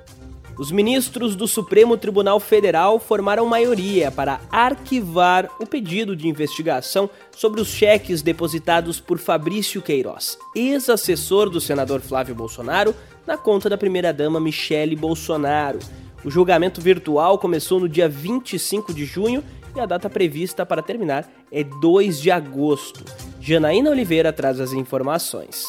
Os 0.59 0.73
ministros 0.73 1.37
do 1.37 1.47
Supremo 1.47 1.97
Tribunal 1.97 2.41
Federal 2.41 2.99
formaram 2.99 3.47
maioria 3.47 4.11
para 4.11 4.41
arquivar 4.51 5.49
o 5.61 5.65
pedido 5.65 6.17
de 6.17 6.27
investigação 6.27 7.09
sobre 7.31 7.61
os 7.61 7.69
cheques 7.69 8.23
depositados 8.23 8.99
por 8.99 9.19
Fabrício 9.19 9.81
Queiroz, 9.81 10.37
ex-assessor 10.57 11.49
do 11.49 11.61
senador 11.61 12.01
Flávio 12.01 12.35
Bolsonaro, 12.35 12.93
na 13.25 13.37
conta 13.37 13.71
da 13.71 13.79
primeira-dama 13.79 14.41
Michele 14.41 14.97
Bolsonaro. 14.97 15.79
O 16.25 16.31
julgamento 16.31 16.81
virtual 16.81 17.39
começou 17.39 17.79
no 17.79 17.89
dia 17.89 18.09
25 18.09 18.93
de 18.93 19.05
junho 19.05 19.45
e 19.77 19.79
a 19.79 19.87
data 19.87 20.11
prevista 20.11 20.67
para 20.67 20.83
terminar 20.83 21.31
é 21.53 21.63
2 21.63 22.21
de 22.21 22.33
agosto. 22.33 23.05
Janaína 23.41 23.91
Oliveira 23.91 24.33
traz 24.33 24.59
as 24.59 24.73
informações. 24.73 25.69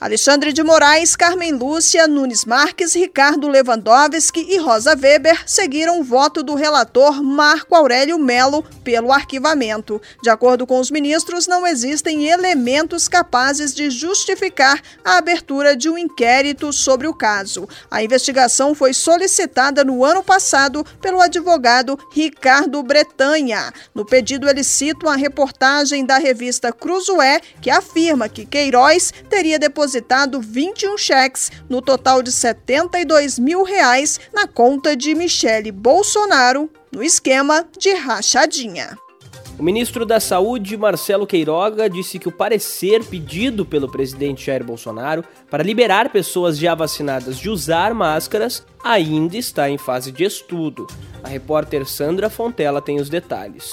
Alexandre 0.00 0.50
de 0.50 0.62
Moraes, 0.62 1.14
Carmen 1.14 1.52
Lúcia, 1.52 2.08
Nunes 2.08 2.46
Marques, 2.46 2.94
Ricardo 2.94 3.46
Lewandowski 3.46 4.40
e 4.48 4.56
Rosa 4.56 4.96
Weber 4.96 5.42
seguiram 5.44 6.00
o 6.00 6.02
voto 6.02 6.42
do 6.42 6.54
relator 6.54 7.22
Marco 7.22 7.74
Aurélio 7.74 8.18
Melo 8.18 8.62
pelo 8.82 9.12
arquivamento. 9.12 10.00
De 10.22 10.30
acordo 10.30 10.66
com 10.66 10.80
os 10.80 10.90
ministros, 10.90 11.46
não 11.46 11.66
existem 11.66 12.28
elementos 12.28 13.08
capazes 13.08 13.74
de 13.74 13.90
justificar 13.90 14.80
a 15.04 15.18
abertura 15.18 15.76
de 15.76 15.90
um 15.90 15.98
inquérito 15.98 16.72
sobre 16.72 17.06
o 17.06 17.12
caso. 17.12 17.68
A 17.90 18.02
investigação 18.02 18.74
foi 18.74 18.94
solicitada 18.94 19.84
no 19.84 20.02
ano 20.02 20.24
passado 20.24 20.82
pelo 21.02 21.20
advogado 21.20 21.98
Ricardo 22.10 22.82
Bretanha. 22.82 23.70
No 23.94 24.06
pedido, 24.06 24.48
ele 24.48 24.64
cita 24.64 25.04
uma 25.04 25.16
reportagem 25.16 26.06
da 26.06 26.16
revista 26.16 26.72
Cruzoé 26.72 27.42
que 27.60 27.68
afirma 27.68 28.30
que 28.30 28.46
Queiroz 28.46 29.12
teria 29.28 29.58
depositado 29.58 29.89
depositado 29.90 30.40
21 30.40 30.96
cheques, 30.96 31.50
no 31.68 31.82
total 31.82 32.22
de 32.22 32.30
72 32.30 33.38
mil 33.38 33.64
reais, 33.64 34.20
na 34.32 34.46
conta 34.46 34.96
de 34.96 35.14
Michele 35.14 35.72
Bolsonaro, 35.72 36.70
no 36.92 37.02
esquema 37.02 37.66
de 37.76 37.92
rachadinha. 37.94 38.96
O 39.58 39.62
ministro 39.62 40.06
da 40.06 40.20
Saúde, 40.20 40.76
Marcelo 40.76 41.26
Queiroga, 41.26 41.90
disse 41.90 42.18
que 42.18 42.28
o 42.28 42.32
parecer 42.32 43.04
pedido 43.04 43.66
pelo 43.66 43.90
presidente 43.90 44.46
Jair 44.46 44.64
Bolsonaro 44.64 45.24
para 45.50 45.62
liberar 45.62 46.10
pessoas 46.10 46.56
já 46.56 46.74
vacinadas 46.74 47.36
de 47.36 47.50
usar 47.50 47.92
máscaras 47.92 48.64
ainda 48.82 49.36
está 49.36 49.68
em 49.68 49.76
fase 49.76 50.12
de 50.12 50.24
estudo. 50.24 50.86
A 51.22 51.28
repórter 51.28 51.84
Sandra 51.84 52.30
Fontela 52.30 52.80
tem 52.80 53.00
os 53.00 53.10
detalhes. 53.10 53.72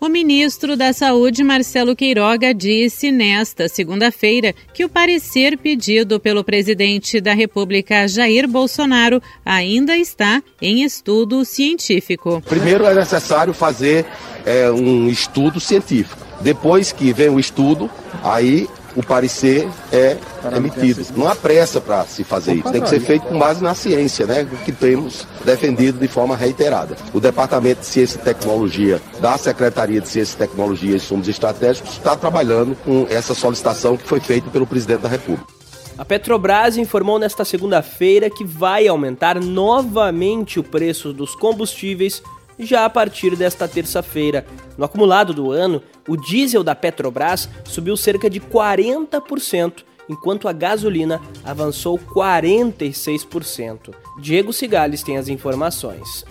O 0.00 0.08
ministro 0.08 0.76
da 0.76 0.92
Saúde, 0.92 1.42
Marcelo 1.42 1.96
Queiroga, 1.96 2.54
disse 2.54 3.10
nesta 3.10 3.68
segunda-feira 3.68 4.54
que 4.72 4.84
o 4.84 4.88
parecer 4.88 5.58
pedido 5.58 6.20
pelo 6.20 6.44
presidente 6.44 7.20
da 7.20 7.34
República, 7.34 8.06
Jair 8.06 8.46
Bolsonaro, 8.46 9.20
ainda 9.44 9.96
está 9.96 10.40
em 10.62 10.84
estudo 10.84 11.44
científico. 11.44 12.40
Primeiro 12.48 12.86
é 12.86 12.94
necessário 12.94 13.52
fazer 13.52 14.06
é, 14.46 14.70
um 14.70 15.08
estudo 15.08 15.58
científico. 15.58 16.24
Depois 16.40 16.92
que 16.92 17.12
vem 17.12 17.28
o 17.28 17.40
estudo, 17.40 17.90
aí 18.22 18.68
o 18.96 19.02
parecer 19.02 19.68
é 19.92 20.16
emitido. 20.56 21.04
Não 21.16 21.28
há 21.28 21.34
pressa 21.34 21.80
para 21.80 22.04
se 22.04 22.24
fazer 22.24 22.54
isso. 22.54 22.70
Tem 22.70 22.80
que 22.80 22.88
ser 22.88 23.00
feito 23.00 23.26
com 23.26 23.38
base 23.38 23.62
na 23.62 23.74
ciência, 23.74 24.26
né? 24.26 24.46
Que 24.64 24.72
temos 24.72 25.26
defendido 25.44 25.98
de 25.98 26.08
forma 26.08 26.36
reiterada. 26.36 26.96
O 27.12 27.20
Departamento 27.20 27.80
de 27.80 27.86
Ciência 27.86 28.18
e 28.18 28.22
Tecnologia 28.22 29.00
da 29.20 29.36
Secretaria 29.38 30.00
de 30.00 30.08
Ciência 30.08 30.34
e 30.34 30.38
Tecnologia 30.38 30.92
e 30.92 30.96
Insumos 30.96 31.28
Estratégicos 31.28 31.92
está 31.92 32.16
trabalhando 32.16 32.76
com 32.84 33.06
essa 33.08 33.34
solicitação 33.34 33.96
que 33.96 34.06
foi 34.06 34.20
feita 34.20 34.50
pelo 34.50 34.66
presidente 34.66 35.02
da 35.02 35.08
República. 35.08 35.58
A 35.96 36.04
Petrobras 36.04 36.76
informou 36.76 37.18
nesta 37.18 37.44
segunda-feira 37.44 38.30
que 38.30 38.44
vai 38.44 38.86
aumentar 38.86 39.40
novamente 39.40 40.60
o 40.60 40.62
preço 40.62 41.12
dos 41.12 41.34
combustíveis 41.34 42.22
já 42.58 42.84
a 42.84 42.90
partir 42.90 43.36
desta 43.36 43.68
terça-feira. 43.68 44.46
No 44.76 44.84
acumulado 44.84 45.32
do 45.32 45.52
ano, 45.52 45.82
o 46.08 46.16
diesel 46.16 46.64
da 46.64 46.74
Petrobras 46.74 47.48
subiu 47.64 47.96
cerca 47.96 48.28
de 48.28 48.40
40%, 48.40 49.84
enquanto 50.08 50.48
a 50.48 50.52
gasolina 50.52 51.20
avançou 51.44 51.98
46%. 51.98 53.94
Diego 54.20 54.52
Cigales 54.52 55.02
tem 55.02 55.16
as 55.16 55.28
informações. 55.28 56.24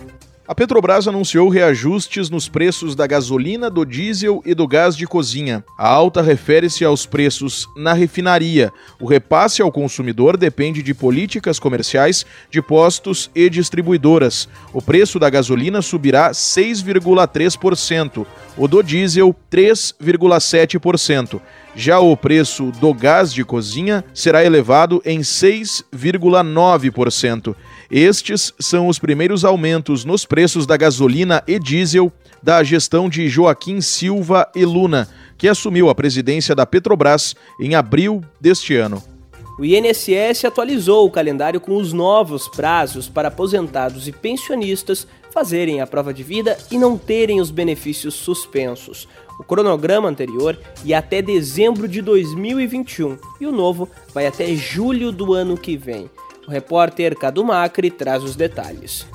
A 0.48 0.54
Petrobras 0.54 1.06
anunciou 1.06 1.50
reajustes 1.50 2.30
nos 2.30 2.48
preços 2.48 2.96
da 2.96 3.06
gasolina, 3.06 3.68
do 3.68 3.84
diesel 3.84 4.42
e 4.46 4.54
do 4.54 4.66
gás 4.66 4.96
de 4.96 5.06
cozinha. 5.06 5.62
A 5.76 5.86
alta 5.86 6.22
refere-se 6.22 6.86
aos 6.86 7.04
preços 7.04 7.68
na 7.76 7.92
refinaria. 7.92 8.72
O 8.98 9.04
repasse 9.04 9.60
ao 9.60 9.70
consumidor 9.70 10.38
depende 10.38 10.82
de 10.82 10.94
políticas 10.94 11.58
comerciais 11.58 12.24
de 12.50 12.62
postos 12.62 13.30
e 13.34 13.50
distribuidoras. 13.50 14.48
O 14.72 14.80
preço 14.80 15.18
da 15.18 15.28
gasolina 15.28 15.82
subirá 15.82 16.30
6,3%, 16.30 18.24
o 18.56 18.66
do 18.66 18.82
diesel 18.82 19.36
3,7%. 19.52 21.42
Já 21.76 22.00
o 22.00 22.16
preço 22.16 22.72
do 22.80 22.94
gás 22.94 23.34
de 23.34 23.44
cozinha 23.44 24.02
será 24.14 24.42
elevado 24.42 25.02
em 25.04 25.20
6,9%. 25.20 27.54
Estes 27.90 28.52
são 28.60 28.86
os 28.86 28.98
primeiros 28.98 29.46
aumentos 29.46 30.04
nos 30.04 30.26
preços 30.26 30.66
da 30.66 30.76
gasolina 30.76 31.42
e 31.46 31.58
diesel 31.58 32.12
da 32.42 32.62
gestão 32.62 33.08
de 33.08 33.28
Joaquim 33.28 33.80
Silva 33.80 34.46
e 34.54 34.64
Luna, 34.64 35.08
que 35.38 35.48
assumiu 35.48 35.88
a 35.88 35.94
presidência 35.94 36.54
da 36.54 36.66
Petrobras 36.66 37.34
em 37.58 37.74
abril 37.74 38.22
deste 38.38 38.76
ano. 38.76 39.02
O 39.58 39.64
INSS 39.64 40.44
atualizou 40.44 41.06
o 41.06 41.10
calendário 41.10 41.60
com 41.60 41.76
os 41.76 41.92
novos 41.92 42.46
prazos 42.46 43.08
para 43.08 43.28
aposentados 43.28 44.06
e 44.06 44.12
pensionistas 44.12 45.06
fazerem 45.32 45.80
a 45.80 45.86
prova 45.86 46.12
de 46.12 46.22
vida 46.22 46.56
e 46.70 46.78
não 46.78 46.96
terem 46.96 47.40
os 47.40 47.50
benefícios 47.50 48.14
suspensos. 48.14 49.08
O 49.40 49.42
cronograma 49.42 50.08
anterior 50.08 50.58
ia 50.84 50.98
até 50.98 51.22
dezembro 51.22 51.88
de 51.88 52.02
2021 52.02 53.18
e 53.40 53.46
o 53.46 53.52
novo 53.52 53.88
vai 54.12 54.26
até 54.26 54.54
julho 54.54 55.10
do 55.10 55.32
ano 55.32 55.56
que 55.56 55.76
vem. 55.76 56.08
O 56.48 56.50
repórter 56.50 57.14
Cadu 57.14 57.44
Macri 57.44 57.90
traz 57.90 58.24
os 58.24 58.34
detalhes. 58.34 59.06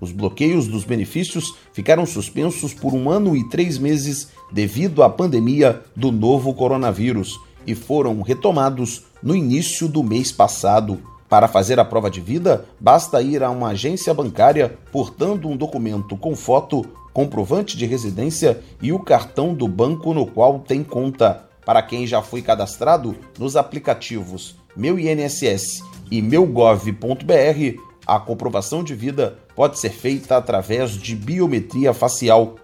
Os 0.00 0.12
bloqueios 0.12 0.66
dos 0.66 0.82
benefícios 0.82 1.54
ficaram 1.74 2.06
suspensos 2.06 2.72
por 2.72 2.94
um 2.94 3.10
ano 3.10 3.36
e 3.36 3.46
três 3.50 3.76
meses 3.76 4.28
devido 4.50 5.02
à 5.02 5.10
pandemia 5.10 5.82
do 5.94 6.10
novo 6.10 6.54
coronavírus 6.54 7.38
e 7.66 7.74
foram 7.74 8.22
retomados 8.22 9.04
no 9.22 9.36
início 9.36 9.86
do 9.88 10.02
mês 10.02 10.32
passado. 10.32 11.02
Para 11.28 11.46
fazer 11.48 11.78
a 11.78 11.84
prova 11.84 12.10
de 12.10 12.22
vida, 12.22 12.64
basta 12.80 13.20
ir 13.20 13.42
a 13.42 13.50
uma 13.50 13.72
agência 13.72 14.14
bancária 14.14 14.78
portando 14.90 15.50
um 15.50 15.58
documento 15.58 16.16
com 16.16 16.34
foto, 16.34 16.82
comprovante 17.12 17.76
de 17.76 17.84
residência 17.84 18.58
e 18.80 18.90
o 18.90 18.98
cartão 18.98 19.52
do 19.52 19.68
banco 19.68 20.14
no 20.14 20.24
qual 20.24 20.60
tem 20.60 20.82
conta. 20.82 21.44
Para 21.62 21.82
quem 21.82 22.06
já 22.06 22.22
foi 22.22 22.40
cadastrado 22.40 23.14
nos 23.38 23.54
aplicativos 23.54 24.58
Meu 24.76 24.98
INSS 24.98 25.82
e 26.10 26.22
meugov.br, 26.22 27.80
a 28.06 28.18
comprovação 28.18 28.82
de 28.82 28.94
vida 28.94 29.38
pode 29.54 29.78
ser 29.78 29.90
feita 29.90 30.36
através 30.36 30.92
de 30.92 31.14
biometria 31.14 31.92
facial. 31.92 32.56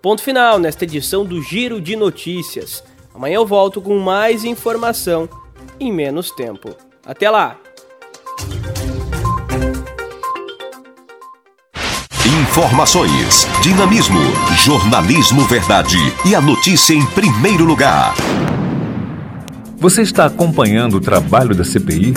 Ponto 0.00 0.22
final 0.22 0.58
nesta 0.58 0.84
edição 0.84 1.24
do 1.24 1.40
Giro 1.42 1.80
de 1.80 1.94
Notícias. 1.94 2.82
Amanhã 3.14 3.36
eu 3.36 3.46
volto 3.46 3.80
com 3.80 3.98
mais 3.98 4.44
informação 4.44 5.28
em 5.78 5.92
menos 5.92 6.30
tempo. 6.30 6.74
Até 7.04 7.30
lá! 7.30 7.58
Informações, 12.52 13.46
dinamismo, 13.62 14.20
jornalismo 14.56 15.42
verdade 15.42 15.96
e 16.24 16.34
a 16.34 16.40
notícia 16.40 16.94
em 16.94 17.04
primeiro 17.06 17.64
lugar. 17.64 18.14
Você 19.82 20.02
está 20.02 20.26
acompanhando 20.26 20.98
o 20.98 21.00
trabalho 21.00 21.56
da 21.56 21.64
CPI? 21.64 22.14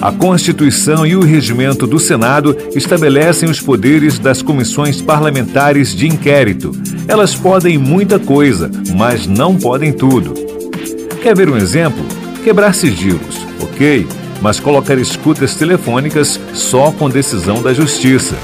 A 0.00 0.10
Constituição 0.10 1.04
e 1.04 1.14
o 1.14 1.20
regimento 1.20 1.86
do 1.86 1.98
Senado 1.98 2.56
estabelecem 2.74 3.46
os 3.46 3.60
poderes 3.60 4.18
das 4.18 4.40
comissões 4.40 5.02
parlamentares 5.02 5.94
de 5.94 6.08
inquérito. 6.08 6.72
Elas 7.06 7.34
podem 7.34 7.76
muita 7.76 8.18
coisa, 8.18 8.70
mas 8.96 9.26
não 9.26 9.54
podem 9.54 9.92
tudo. 9.92 10.32
Quer 11.22 11.36
ver 11.36 11.50
um 11.50 11.58
exemplo? 11.58 12.02
Quebrar 12.42 12.74
sigilos, 12.74 13.36
ok, 13.60 14.06
mas 14.40 14.58
colocar 14.58 14.96
escutas 14.96 15.54
telefônicas 15.56 16.40
só 16.54 16.90
com 16.90 17.10
decisão 17.10 17.60
da 17.60 17.74
Justiça. 17.74 18.34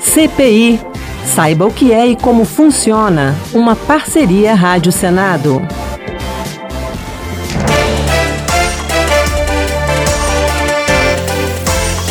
CPI. 0.00 0.80
Saiba 1.26 1.66
o 1.66 1.72
que 1.72 1.92
é 1.92 2.06
e 2.06 2.16
como 2.16 2.46
funciona. 2.46 3.36
Uma 3.52 3.76
parceria 3.76 4.54
Rádio 4.54 4.90
Senado. 4.90 5.60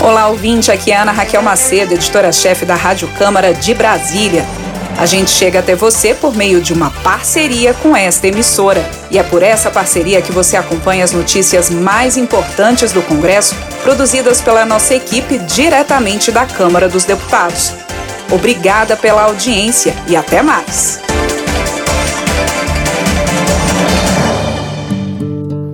Olá, 0.03 0.29
ouvinte. 0.29 0.71
Aqui 0.71 0.91
é 0.91 0.97
Ana 0.97 1.11
Raquel 1.11 1.43
Macedo, 1.43 1.93
editora-chefe 1.93 2.65
da 2.65 2.73
Rádio 2.73 3.07
Câmara 3.19 3.53
de 3.53 3.71
Brasília. 3.71 4.43
A 4.97 5.05
gente 5.05 5.29
chega 5.29 5.59
até 5.59 5.75
você 5.75 6.15
por 6.15 6.35
meio 6.35 6.59
de 6.59 6.73
uma 6.73 6.89
parceria 6.89 7.71
com 7.75 7.95
esta 7.95 8.27
emissora. 8.27 8.83
E 9.11 9.19
é 9.19 9.23
por 9.23 9.43
essa 9.43 9.69
parceria 9.69 10.19
que 10.19 10.31
você 10.31 10.57
acompanha 10.57 11.03
as 11.03 11.11
notícias 11.11 11.69
mais 11.69 12.17
importantes 12.17 12.91
do 12.91 13.03
Congresso, 13.03 13.55
produzidas 13.83 14.41
pela 14.41 14.65
nossa 14.65 14.95
equipe 14.95 15.37
diretamente 15.37 16.31
da 16.31 16.47
Câmara 16.47 16.89
dos 16.89 17.05
Deputados. 17.05 17.71
Obrigada 18.31 18.97
pela 18.97 19.21
audiência 19.21 19.95
e 20.07 20.15
até 20.15 20.41
mais. 20.41 20.99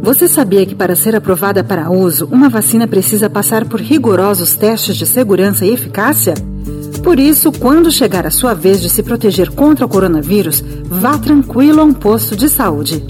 Você 0.08 0.26
sabia 0.26 0.66
que 0.66 0.74
para 0.74 0.96
ser 0.96 1.18
aprovada 1.18 1.66
para 1.66 1.92
uso, 1.92 2.30
uma 2.32 2.48
vacina 2.48 2.88
precisa 2.88 3.30
passar 3.30 3.66
por 3.66 3.82
rigorosos 3.82 4.56
testes 4.56 4.96
de 4.96 5.06
segurança 5.06 5.66
e 5.66 5.74
eficácia? 5.74 6.34
Por 7.04 7.20
isso, 7.20 7.52
quando 7.52 7.92
chegar 7.92 8.26
a 8.26 8.32
sua 8.32 8.54
vez 8.54 8.82
de 8.82 8.90
se 8.90 9.04
proteger 9.04 9.52
contra 9.52 9.86
o 9.86 9.90
coronavírus, 9.90 10.64
vá 10.86 11.18
tranquilo 11.18 11.82
a 11.82 11.84
um 11.84 11.92
posto 11.92 12.38
de 12.38 12.48
saúde. 12.48 13.06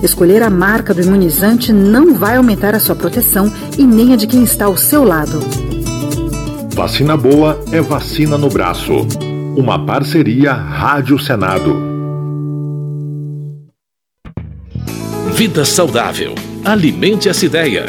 Escolher 0.00 0.44
a 0.44 0.48
marca 0.48 0.94
do 0.94 1.02
imunizante 1.02 1.72
não 1.72 2.14
vai 2.14 2.36
aumentar 2.36 2.72
a 2.72 2.78
sua 2.78 2.94
proteção 2.94 3.52
e 3.76 3.82
nem 3.82 4.12
a 4.12 4.16
de 4.16 4.28
quem 4.28 4.44
está 4.44 4.66
ao 4.66 4.76
seu 4.76 5.02
lado. 5.02 5.40
Vacina 6.72 7.16
boa 7.16 7.58
é 7.72 7.80
vacina 7.80 8.38
no 8.38 8.48
braço. 8.48 9.08
Uma 9.56 9.84
parceria 9.84 10.52
Rádio 10.52 11.18
Senado. 11.18 11.87
Vida 15.38 15.64
saudável. 15.64 16.34
Alimente 16.64 17.28
essa 17.28 17.46
ideia. 17.46 17.86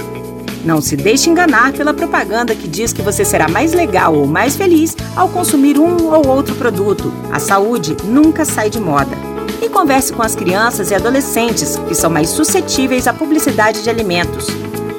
Não 0.63 0.79
se 0.79 0.95
deixe 0.95 1.31
enganar 1.31 1.73
pela 1.73 1.95
propaganda 1.95 2.53
que 2.53 2.67
diz 2.67 2.93
que 2.93 3.01
você 3.01 3.25
será 3.25 3.47
mais 3.47 3.73
legal 3.73 4.13
ou 4.13 4.27
mais 4.27 4.55
feliz 4.55 4.95
ao 5.15 5.27
consumir 5.29 5.79
um 5.79 6.13
ou 6.13 6.27
outro 6.27 6.53
produto. 6.53 7.11
A 7.31 7.39
saúde 7.39 7.97
nunca 8.03 8.45
sai 8.45 8.69
de 8.69 8.79
moda. 8.79 9.17
E 9.63 9.67
converse 9.67 10.13
com 10.13 10.21
as 10.21 10.35
crianças 10.35 10.91
e 10.91 10.93
adolescentes, 10.93 11.75
que 11.87 11.95
são 11.95 12.11
mais 12.11 12.29
suscetíveis 12.29 13.07
à 13.07 13.13
publicidade 13.13 13.81
de 13.81 13.89
alimentos. 13.89 14.45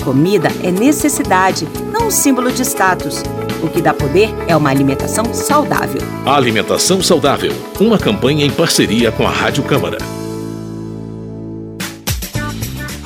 Comida 0.02 0.48
é 0.64 0.72
necessidade, 0.72 1.68
não 1.92 2.08
um 2.08 2.10
símbolo 2.10 2.50
de 2.50 2.62
status. 2.62 3.22
O 3.62 3.68
que 3.68 3.80
dá 3.80 3.94
poder 3.94 4.28
é 4.48 4.56
uma 4.56 4.70
alimentação 4.70 5.32
saudável. 5.32 6.02
Alimentação 6.26 7.00
saudável. 7.00 7.52
Uma 7.78 7.96
campanha 7.96 8.44
em 8.44 8.50
parceria 8.50 9.12
com 9.12 9.24
a 9.24 9.30
Rádio 9.30 9.62
Câmara. 9.62 10.19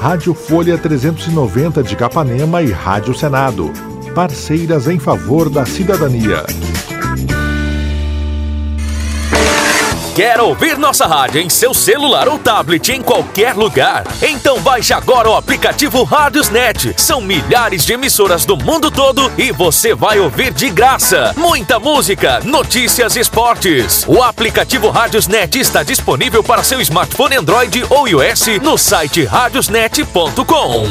Rádio 0.00 0.32
Folha 0.32 0.78
390 0.78 1.82
de 1.82 1.94
Capanema 1.94 2.62
e 2.62 2.72
Rádio 2.72 3.12
Senado. 3.12 3.70
Parceiras 4.14 4.88
em 4.88 4.98
favor 4.98 5.50
da 5.50 5.66
cidadania. 5.66 6.42
Quer 10.20 10.38
ouvir 10.38 10.76
nossa 10.76 11.06
rádio 11.06 11.40
em 11.40 11.48
seu 11.48 11.72
celular 11.72 12.28
ou 12.28 12.38
tablet 12.38 12.92
em 12.92 13.00
qualquer 13.00 13.54
lugar? 13.54 14.04
Então 14.20 14.60
baixe 14.60 14.92
agora 14.92 15.30
o 15.30 15.34
aplicativo 15.34 16.02
Rádiosnet. 16.04 16.92
São 16.98 17.22
milhares 17.22 17.86
de 17.86 17.94
emissoras 17.94 18.44
do 18.44 18.54
mundo 18.54 18.90
todo 18.90 19.32
e 19.38 19.50
você 19.50 19.94
vai 19.94 20.20
ouvir 20.20 20.52
de 20.52 20.68
graça. 20.68 21.32
Muita 21.38 21.78
música, 21.80 22.38
notícias 22.44 23.16
e 23.16 23.20
esportes. 23.20 24.04
O 24.06 24.22
aplicativo 24.22 24.90
Rádiosnet 24.90 25.58
está 25.58 25.82
disponível 25.82 26.44
para 26.44 26.62
seu 26.62 26.82
smartphone 26.82 27.36
Android 27.36 27.82
ou 27.88 28.06
iOS 28.06 28.60
no 28.60 28.76
site 28.76 29.24
radiosnet.com. 29.24 30.84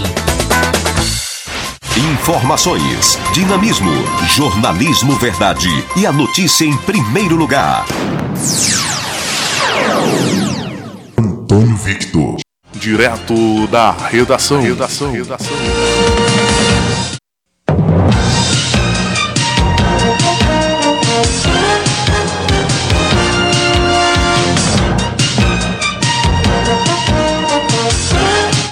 Informações, 1.96 3.20
dinamismo, 3.32 3.92
jornalismo 4.30 5.14
verdade 5.20 5.70
e 5.96 6.08
a 6.08 6.12
notícia 6.12 6.66
em 6.66 6.76
primeiro 6.78 7.36
lugar. 7.36 7.86
Antônio 11.18 11.76
Victor. 11.78 12.38
Direto 12.74 13.68
da 13.68 13.92
redação. 13.92 14.62
Redação. 14.62 15.12
redação. 15.12 15.58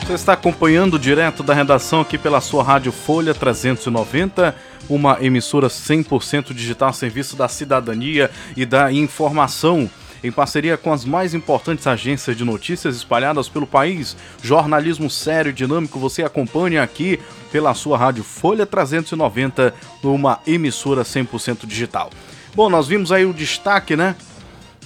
Você 0.06 0.14
está 0.14 0.34
acompanhando 0.34 1.00
direto 1.00 1.42
da 1.42 1.54
redação 1.54 2.02
aqui 2.02 2.18
pela 2.18 2.40
sua 2.42 2.64
Rádio 2.64 2.92
Folha 2.92 3.34
390, 3.34 4.56
uma 4.88 5.18
emissora 5.20 5.68
100% 5.68 6.54
digital, 6.54 6.94
serviço 6.94 7.36
da 7.36 7.48
cidadania 7.48 8.30
e 8.56 8.66
da 8.66 8.92
informação 8.92 9.90
em 10.24 10.32
parceria 10.32 10.78
com 10.78 10.92
as 10.92 11.06
mais 11.06 11.34
importantes 11.34 11.88
agências 11.88 12.36
de 12.36 12.44
notícias 12.44 12.96
espalhadas 12.96 13.48
pelo 13.48 13.68
país. 13.68 14.16
Jornalismo 14.42 15.10
sério 15.10 15.50
e 15.50 15.54
dinâmico 15.54 16.00
você 16.00 16.24
acompanha 16.24 16.84
aqui 16.84 17.20
pela 17.52 17.74
sua 17.74 17.98
rádio 17.98 18.24
Folha 18.24 18.66
390, 18.66 19.74
numa 20.04 20.40
emissora 20.46 21.04
100% 21.04 21.66
digital. 21.66 22.10
Bom, 22.56 22.70
nós 22.70 22.88
vimos 22.88 23.12
aí 23.12 23.26
o 23.26 23.34
destaque, 23.34 23.96
né? 23.96 24.16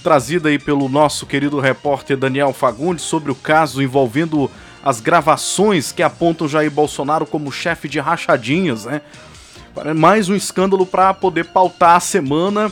Trazido 0.02 0.48
aí 0.48 0.58
pelo 0.58 0.88
nosso 0.88 1.26
querido 1.26 1.60
repórter 1.60 2.16
Daniel 2.16 2.52
Fagundes 2.52 3.04
sobre 3.04 3.30
o 3.30 3.34
caso 3.34 3.82
envolvendo 3.82 4.50
as 4.84 5.00
gravações 5.00 5.92
que 5.92 6.02
apontam 6.02 6.48
Jair 6.48 6.70
Bolsonaro 6.70 7.24
como 7.24 7.52
chefe 7.52 7.88
de 7.88 8.00
rachadinhas, 8.00 8.84
né? 8.84 9.00
Mais 9.96 10.28
um 10.28 10.34
escândalo 10.34 10.84
para 10.84 11.14
poder 11.14 11.46
pautar 11.46 11.96
a 11.96 12.00
semana 12.00 12.70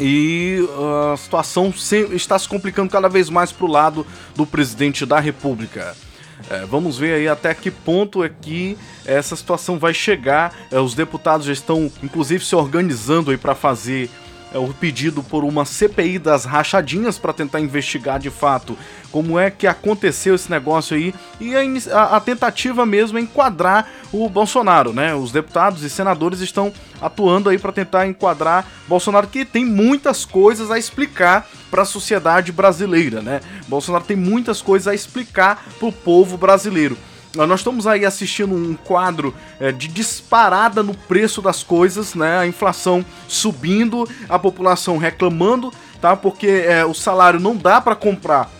e 0.00 0.66
a 1.12 1.16
situação 1.16 1.72
está 2.12 2.38
se 2.38 2.48
complicando 2.48 2.90
cada 2.90 3.08
vez 3.08 3.28
mais 3.28 3.52
para 3.52 3.66
o 3.66 3.70
lado 3.70 4.06
do 4.34 4.46
presidente 4.46 5.04
da 5.04 5.20
República. 5.20 5.94
É, 6.48 6.64
vamos 6.64 6.96
ver 6.96 7.14
aí 7.14 7.28
até 7.28 7.52
que 7.52 7.70
ponto 7.70 8.24
é 8.24 8.28
que 8.30 8.78
essa 9.04 9.36
situação 9.36 9.78
vai 9.78 9.92
chegar. 9.92 10.54
É, 10.70 10.80
os 10.80 10.94
deputados 10.94 11.46
já 11.46 11.52
estão, 11.52 11.92
inclusive, 12.02 12.44
se 12.44 12.56
organizando 12.56 13.30
aí 13.30 13.36
para 13.36 13.54
fazer 13.54 14.08
é, 14.52 14.58
o 14.58 14.68
pedido 14.74 15.22
por 15.22 15.44
uma 15.44 15.64
CPI 15.64 16.18
das 16.18 16.44
rachadinhas 16.44 17.18
para 17.18 17.32
tentar 17.32 17.60
investigar 17.60 18.18
de 18.18 18.30
fato 18.30 18.76
como 19.10 19.38
é 19.38 19.50
que 19.50 19.66
aconteceu 19.66 20.34
esse 20.34 20.50
negócio 20.50 20.96
aí 20.96 21.14
e 21.40 21.54
a, 21.90 22.16
a, 22.16 22.20
tentativa 22.20 22.86
mesmo 22.86 23.18
é 23.18 23.20
enquadrar 23.20 23.88
o 24.12 24.28
Bolsonaro, 24.28 24.92
né? 24.92 25.14
Os 25.14 25.32
deputados 25.32 25.82
e 25.82 25.90
senadores 25.90 26.40
estão 26.40 26.72
atuando 27.00 27.48
aí 27.48 27.58
para 27.58 27.72
tentar 27.72 28.06
enquadrar 28.06 28.66
Bolsonaro 28.86 29.26
que 29.26 29.44
tem 29.44 29.64
muitas 29.64 30.24
coisas 30.24 30.70
a 30.70 30.78
explicar 30.78 31.48
para 31.70 31.82
a 31.82 31.86
sociedade 31.86 32.52
brasileira, 32.52 33.20
né? 33.20 33.40
Bolsonaro 33.68 34.04
tem 34.04 34.16
muitas 34.16 34.62
coisas 34.62 34.88
a 34.88 34.94
explicar 34.94 35.64
para 35.78 35.88
o 35.88 35.92
povo 35.92 36.36
brasileiro. 36.36 36.96
Nós 37.34 37.60
estamos 37.60 37.86
aí 37.86 38.04
assistindo 38.04 38.54
um 38.54 38.74
quadro 38.74 39.34
é, 39.60 39.70
de 39.70 39.86
disparada 39.86 40.82
no 40.82 40.94
preço 40.94 41.40
das 41.40 41.62
coisas, 41.62 42.14
né? 42.14 42.38
A 42.38 42.46
inflação 42.46 43.04
subindo, 43.28 44.08
a 44.28 44.38
população 44.38 44.98
reclamando, 44.98 45.72
tá? 46.00 46.16
Porque 46.16 46.48
é, 46.48 46.84
o 46.84 46.92
salário 46.92 47.38
não 47.38 47.56
dá 47.56 47.80
para 47.80 47.94
comprar 47.94 48.50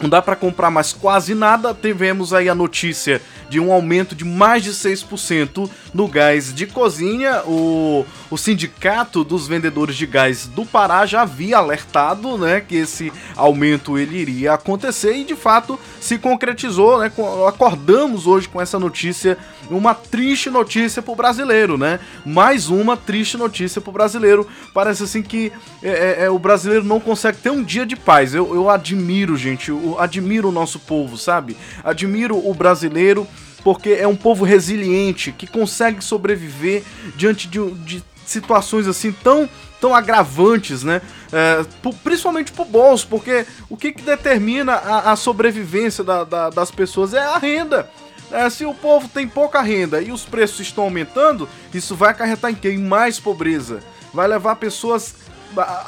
não 0.00 0.10
dá 0.10 0.20
para 0.20 0.36
comprar 0.36 0.70
mais 0.70 0.92
quase 0.92 1.34
nada. 1.34 1.74
Tivemos 1.74 2.34
aí 2.34 2.48
a 2.48 2.54
notícia 2.54 3.20
de 3.48 3.58
um 3.58 3.72
aumento 3.72 4.14
de 4.14 4.24
mais 4.24 4.62
de 4.62 4.70
6% 4.70 5.70
no 5.96 6.06
gás 6.06 6.52
de 6.52 6.66
cozinha. 6.66 7.42
O, 7.46 8.04
o 8.30 8.36
sindicato 8.36 9.24
dos 9.24 9.48
vendedores 9.48 9.96
de 9.96 10.06
gás 10.06 10.46
do 10.46 10.66
Pará 10.66 11.06
já 11.06 11.22
havia 11.22 11.56
alertado, 11.56 12.36
né, 12.36 12.60
que 12.60 12.76
esse 12.76 13.10
aumento 13.34 13.98
ele 13.98 14.18
iria 14.18 14.52
acontecer 14.52 15.16
e 15.16 15.24
de 15.24 15.34
fato 15.34 15.80
se 15.98 16.18
concretizou, 16.18 16.98
né? 16.98 17.10
Acordamos 17.48 18.26
hoje 18.26 18.48
com 18.48 18.60
essa 18.60 18.78
notícia, 18.78 19.38
uma 19.70 19.94
triste 19.94 20.50
notícia 20.50 21.00
para 21.00 21.12
o 21.12 21.16
brasileiro, 21.16 21.78
né? 21.78 21.98
Mais 22.24 22.68
uma 22.68 22.96
triste 22.96 23.38
notícia 23.38 23.80
para 23.80 23.90
o 23.90 23.92
brasileiro. 23.92 24.46
Parece 24.74 25.04
assim 25.04 25.22
que 25.22 25.50
é, 25.82 25.88
é, 25.88 26.24
é, 26.24 26.30
o 26.30 26.38
brasileiro 26.38 26.84
não 26.84 27.00
consegue 27.00 27.38
ter 27.38 27.50
um 27.50 27.62
dia 27.62 27.86
de 27.86 27.96
paz. 27.96 28.34
Eu, 28.34 28.54
eu 28.54 28.68
admiro, 28.68 29.36
gente, 29.36 29.70
eu 29.70 29.96
admiro 29.98 30.50
o 30.50 30.52
nosso 30.52 30.78
povo, 30.78 31.16
sabe? 31.16 31.56
Admiro 31.82 32.36
o 32.36 32.52
brasileiro 32.52 33.26
porque 33.62 33.90
é 33.90 34.06
um 34.06 34.16
povo 34.16 34.44
resiliente 34.44 35.32
que 35.32 35.46
consegue 35.46 36.02
sobreviver 36.02 36.82
diante 37.16 37.48
de, 37.48 37.70
de 37.70 38.04
situações 38.24 38.86
assim 38.86 39.12
tão 39.12 39.48
tão 39.80 39.94
agravantes, 39.94 40.82
né? 40.82 41.02
É, 41.32 41.64
principalmente 42.02 42.50
pro 42.50 42.64
bolso, 42.64 43.06
porque 43.08 43.46
o 43.68 43.76
que, 43.76 43.92
que 43.92 44.02
determina 44.02 44.72
a, 44.72 45.12
a 45.12 45.16
sobrevivência 45.16 46.02
da, 46.02 46.24
da, 46.24 46.50
das 46.50 46.70
pessoas 46.70 47.12
é 47.12 47.20
a 47.20 47.36
renda. 47.36 47.88
É, 48.30 48.48
se 48.50 48.64
o 48.64 48.74
povo 48.74 49.08
tem 49.08 49.28
pouca 49.28 49.60
renda 49.60 50.00
e 50.00 50.10
os 50.10 50.24
preços 50.24 50.60
estão 50.60 50.84
aumentando, 50.84 51.48
isso 51.72 51.94
vai 51.94 52.10
acarretar 52.10 52.50
em 52.50 52.54
quê? 52.54 52.70
Em 52.70 52.78
mais 52.78 53.20
pobreza. 53.20 53.80
Vai 54.12 54.26
levar 54.26 54.56
pessoas 54.56 55.14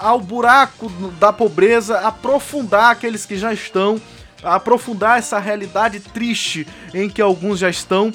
ao 0.01 0.21
buraco 0.21 0.89
da 1.19 1.33
pobreza, 1.33 1.99
aprofundar 2.01 2.93
aqueles 2.93 3.27
que 3.27 3.37
já 3.37 3.53
estão, 3.53 4.01
aprofundar 4.43 5.19
essa 5.19 5.39
realidade 5.39 6.01
triste 6.01 6.67
em 6.95 7.09
que 7.09 7.21
alguns 7.21 7.59
já 7.59 7.69
estão 7.69 8.13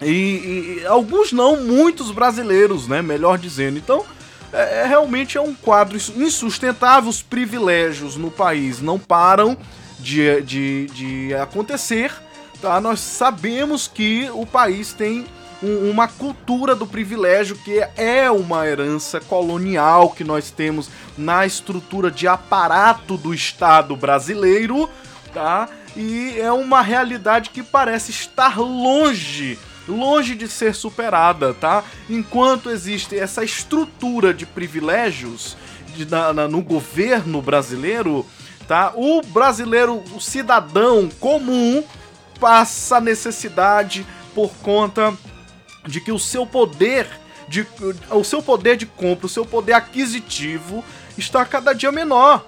e, 0.00 0.80
e, 0.82 0.86
alguns 0.86 1.32
não, 1.32 1.62
muitos 1.62 2.10
brasileiros, 2.10 2.86
né? 2.86 3.00
Melhor 3.00 3.38
dizendo. 3.38 3.78
Então, 3.78 4.04
é, 4.52 4.80
é, 4.80 4.86
realmente 4.86 5.38
é 5.38 5.40
um 5.40 5.54
quadro 5.54 5.96
insustentável. 6.16 7.08
Os 7.08 7.22
privilégios 7.22 8.16
no 8.16 8.30
país 8.30 8.80
não 8.80 8.98
param 8.98 9.56
de, 9.98 10.42
de, 10.42 10.86
de 10.92 11.34
acontecer. 11.34 12.12
Tá? 12.60 12.80
Nós 12.80 13.00
sabemos 13.00 13.88
que 13.88 14.28
o 14.32 14.44
país 14.44 14.92
tem 14.92 15.26
um, 15.62 15.90
uma 15.90 16.08
cultura 16.08 16.74
do 16.74 16.86
privilégio 16.86 17.56
que 17.56 17.82
é 17.96 18.30
uma 18.30 18.66
herança 18.66 19.20
colonial 19.20 20.10
que 20.10 20.24
nós 20.24 20.50
temos 20.50 20.90
na 21.16 21.46
estrutura 21.46 22.10
de 22.10 22.28
aparato 22.28 23.16
do 23.16 23.32
Estado 23.32 23.96
brasileiro, 23.96 24.88
tá? 25.36 25.68
E 25.94 26.40
é 26.40 26.50
uma 26.50 26.80
realidade 26.80 27.50
que 27.50 27.62
parece 27.62 28.10
estar 28.10 28.58
longe 28.58 29.58
longe 29.86 30.34
de 30.34 30.48
ser 30.48 30.74
superada, 30.74 31.52
tá? 31.52 31.84
Enquanto 32.08 32.70
existe 32.70 33.16
essa 33.16 33.44
estrutura 33.44 34.32
de 34.32 34.46
privilégios 34.46 35.58
de, 35.94 36.06
na, 36.06 36.32
na, 36.32 36.48
no 36.48 36.62
governo 36.62 37.42
brasileiro, 37.42 38.24
tá? 38.66 38.94
O 38.96 39.20
brasileiro, 39.22 40.02
o 40.12 40.20
cidadão 40.20 41.08
comum, 41.20 41.84
passa 42.40 42.98
necessidade 42.98 44.06
por 44.34 44.50
conta 44.56 45.14
de 45.86 46.00
que 46.00 46.10
o 46.10 46.18
seu 46.18 46.46
poder 46.46 47.06
de, 47.46 47.64
o 48.10 48.24
seu 48.24 48.42
poder 48.42 48.76
de 48.76 48.86
compra, 48.86 49.26
o 49.26 49.28
seu 49.28 49.44
poder 49.44 49.74
aquisitivo 49.74 50.82
está 51.16 51.44
cada 51.44 51.72
dia 51.74 51.92
menor, 51.92 52.44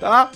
tá? 0.00 0.30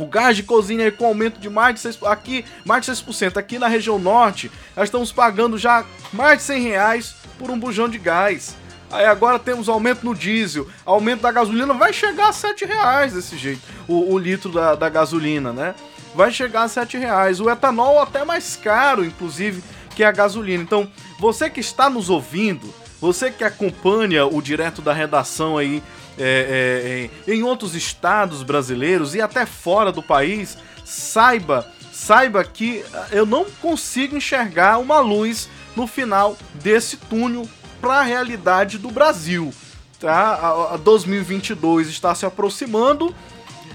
O 0.00 0.06
gás 0.06 0.34
de 0.34 0.42
cozinha 0.42 0.90
com 0.90 1.04
aumento 1.04 1.38
de 1.38 1.50
mais 1.50 1.74
de 1.74 1.88
6%, 1.88 2.10
aqui, 2.10 2.44
mais 2.64 2.86
de 2.86 2.92
6%. 2.92 3.36
Aqui 3.36 3.58
na 3.58 3.68
região 3.68 3.98
norte, 3.98 4.50
nós 4.74 4.86
estamos 4.86 5.12
pagando 5.12 5.58
já 5.58 5.84
mais 6.12 6.38
de 6.38 6.44
100 6.44 6.62
reais 6.62 7.14
por 7.38 7.50
um 7.50 7.58
bujão 7.58 7.88
de 7.88 7.98
gás. 7.98 8.56
Aí 8.90 9.04
agora 9.04 9.38
temos 9.38 9.68
aumento 9.68 10.04
no 10.04 10.14
diesel, 10.14 10.66
aumento 10.84 11.20
da 11.20 11.30
gasolina, 11.30 11.72
vai 11.74 11.92
chegar 11.92 12.30
a 12.30 12.32
7 12.32 12.64
reais 12.64 13.12
desse 13.12 13.36
jeito, 13.36 13.60
o, 13.86 14.12
o 14.12 14.18
litro 14.18 14.50
da, 14.50 14.74
da, 14.74 14.88
gasolina, 14.88 15.52
né? 15.52 15.74
Vai 16.12 16.32
chegar 16.32 16.62
a 16.62 16.68
7 16.68 16.96
reais. 16.96 17.38
O 17.40 17.48
etanol 17.48 18.00
até 18.00 18.24
mais 18.24 18.56
caro, 18.56 19.04
inclusive, 19.04 19.62
que 19.94 20.02
a 20.02 20.10
gasolina. 20.10 20.62
Então, 20.62 20.90
você 21.20 21.48
que 21.48 21.60
está 21.60 21.88
nos 21.88 22.10
ouvindo, 22.10 22.72
você 23.00 23.30
que 23.30 23.44
acompanha 23.44 24.26
o 24.26 24.42
direto 24.42 24.82
da 24.82 24.92
redação 24.92 25.56
aí 25.56 25.82
é, 26.18 27.10
é, 27.26 27.32
em 27.32 27.42
outros 27.42 27.74
estados 27.74 28.42
brasileiros 28.42 29.14
e 29.14 29.20
até 29.20 29.46
fora 29.46 29.90
do 29.92 30.02
país, 30.02 30.58
saiba, 30.84 31.66
saiba 31.92 32.44
que 32.44 32.84
eu 33.10 33.24
não 33.24 33.44
consigo 33.62 34.16
enxergar 34.16 34.78
uma 34.78 35.00
luz 35.00 35.48
no 35.76 35.86
final 35.86 36.36
desse 36.54 36.96
túnel 36.96 37.48
para 37.80 38.00
a 38.00 38.02
realidade 38.02 38.78
do 38.78 38.90
Brasil. 38.90 39.52
Tá? 39.98 40.34
A, 40.34 40.74
a 40.74 40.76
2022 40.76 41.88
está 41.88 42.14
se 42.14 42.26
aproximando 42.26 43.14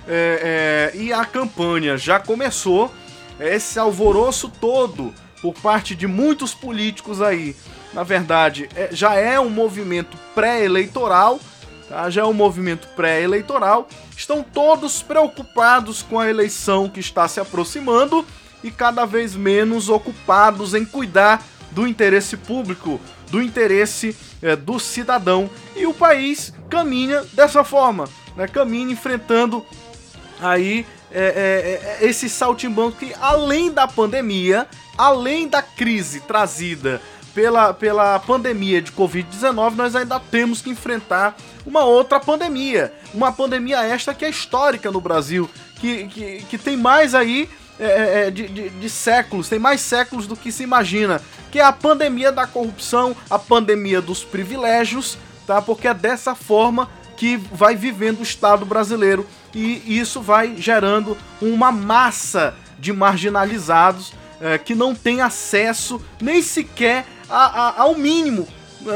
é, 0.08 0.92
é, 0.94 0.98
e 0.98 1.14
a 1.14 1.26
campanha 1.26 1.98
já 1.98 2.20
começou. 2.20 2.94
Esse 3.40 3.78
alvoroço 3.78 4.50
todo 4.62 5.14
por 5.42 5.54
parte 5.54 5.94
de 5.96 6.08
muitos 6.08 6.54
políticos 6.54 7.22
aí, 7.22 7.56
na 7.94 8.04
verdade, 8.04 8.70
é, 8.76 8.90
já 8.92 9.16
é 9.16 9.40
um 9.40 9.50
movimento 9.50 10.18
pré-eleitoral 10.34 11.40
tá? 11.88 12.10
já 12.10 12.22
é 12.22 12.26
um 12.26 12.34
movimento 12.34 12.88
pré-eleitoral, 12.96 13.88
estão 14.16 14.44
todos 14.44 15.02
preocupados 15.02 16.02
com 16.02 16.20
a 16.20 16.30
eleição 16.30 16.90
que 16.90 17.00
está 17.00 17.28
se 17.28 17.40
aproximando 17.40 18.26
e 18.64 18.72
cada 18.72 19.06
vez 19.06 19.36
menos 19.36 19.90
ocupados 19.90 20.74
em 20.74 20.86
cuidar 20.86 21.44
do 21.72 21.86
interesse 21.86 22.38
público, 22.38 23.00
do 23.30 23.42
interesse 23.42 24.16
é, 24.42 24.56
do 24.56 24.80
cidadão. 24.80 25.50
E 25.76 25.86
o 25.86 25.94
país 25.94 26.54
caminha 26.70 27.24
dessa 27.34 27.64
forma, 27.64 28.08
né? 28.36 28.48
caminha 28.48 28.92
enfrentando 28.92 29.66
aí 30.40 30.86
é, 31.12 32.00
é, 32.00 32.04
é 32.04 32.08
esse 32.08 32.30
saltimbanco 32.30 32.98
que, 32.98 33.14
além 33.22 33.72
da 33.72 33.88
pandemia, 33.88 34.68
além 34.98 35.48
da 35.48 35.62
crise 35.62 36.22
trazida 36.22 37.02
pela, 37.36 37.74
pela 37.74 38.18
pandemia 38.18 38.82
de 38.82 38.94
Covid-19, 38.94 39.76
nós 39.76 39.94
ainda 39.94 40.20
temos 40.20 40.62
que 40.62 40.70
enfrentar 40.70 41.36
uma 41.66 41.84
outra 41.84 42.18
pandemia. 42.18 42.94
Uma 43.14 43.32
pandemia 43.32 43.84
esta 43.84 44.14
que 44.14 44.24
é 44.24 44.30
histórica 44.30 44.90
no 44.90 45.02
Brasil, 45.02 45.50
que, 45.76 46.08
que, 46.08 46.46
que 46.50 46.58
tem 46.58 46.78
mais 46.78 47.14
aí 47.14 47.50
é, 47.78 47.84
é, 47.84 48.28
é, 48.28 48.32
de, 48.32 48.48
de, 48.48 48.70
de, 48.70 48.90
séculos, 48.90 49.50
tem 49.50 49.60
mais 49.60 49.82
séculos 49.82 50.26
do 50.28 50.38
que 50.38 50.50
se 50.50 50.64
imagina, 50.64 51.22
que 51.52 51.60
é 51.60 51.64
a 51.64 51.74
pandemia 51.74 52.32
da 52.32 52.48
corrupção, 52.48 53.14
a 53.30 53.38
pandemia 53.38 54.02
dos 54.02 54.24
privilégios, 54.24 55.18
tá? 55.46 55.62
Porque 55.62 55.90
é 55.90 55.94
dessa 55.94 56.34
forma 56.34 56.90
que 57.18 57.36
vai 57.36 57.76
vivendo 57.76 58.20
o 58.20 58.24
Estado 58.24 58.66
brasileiro 58.66 59.28
e 59.54 60.00
isso 60.00 60.22
vai 60.22 60.56
gerando 60.58 61.18
uma 61.42 61.70
massa 61.70 62.56
de 62.80 62.94
marginalizados 62.94 64.14
é, 64.40 64.58
que 64.58 64.76
não 64.76 64.96
tem 64.96 65.22
acesso 65.22 66.02
nem 66.22 66.42
sequer 66.42 67.06
a, 67.30 67.46
a, 67.46 67.82
ao 67.82 67.96
mínimo. 67.96 68.48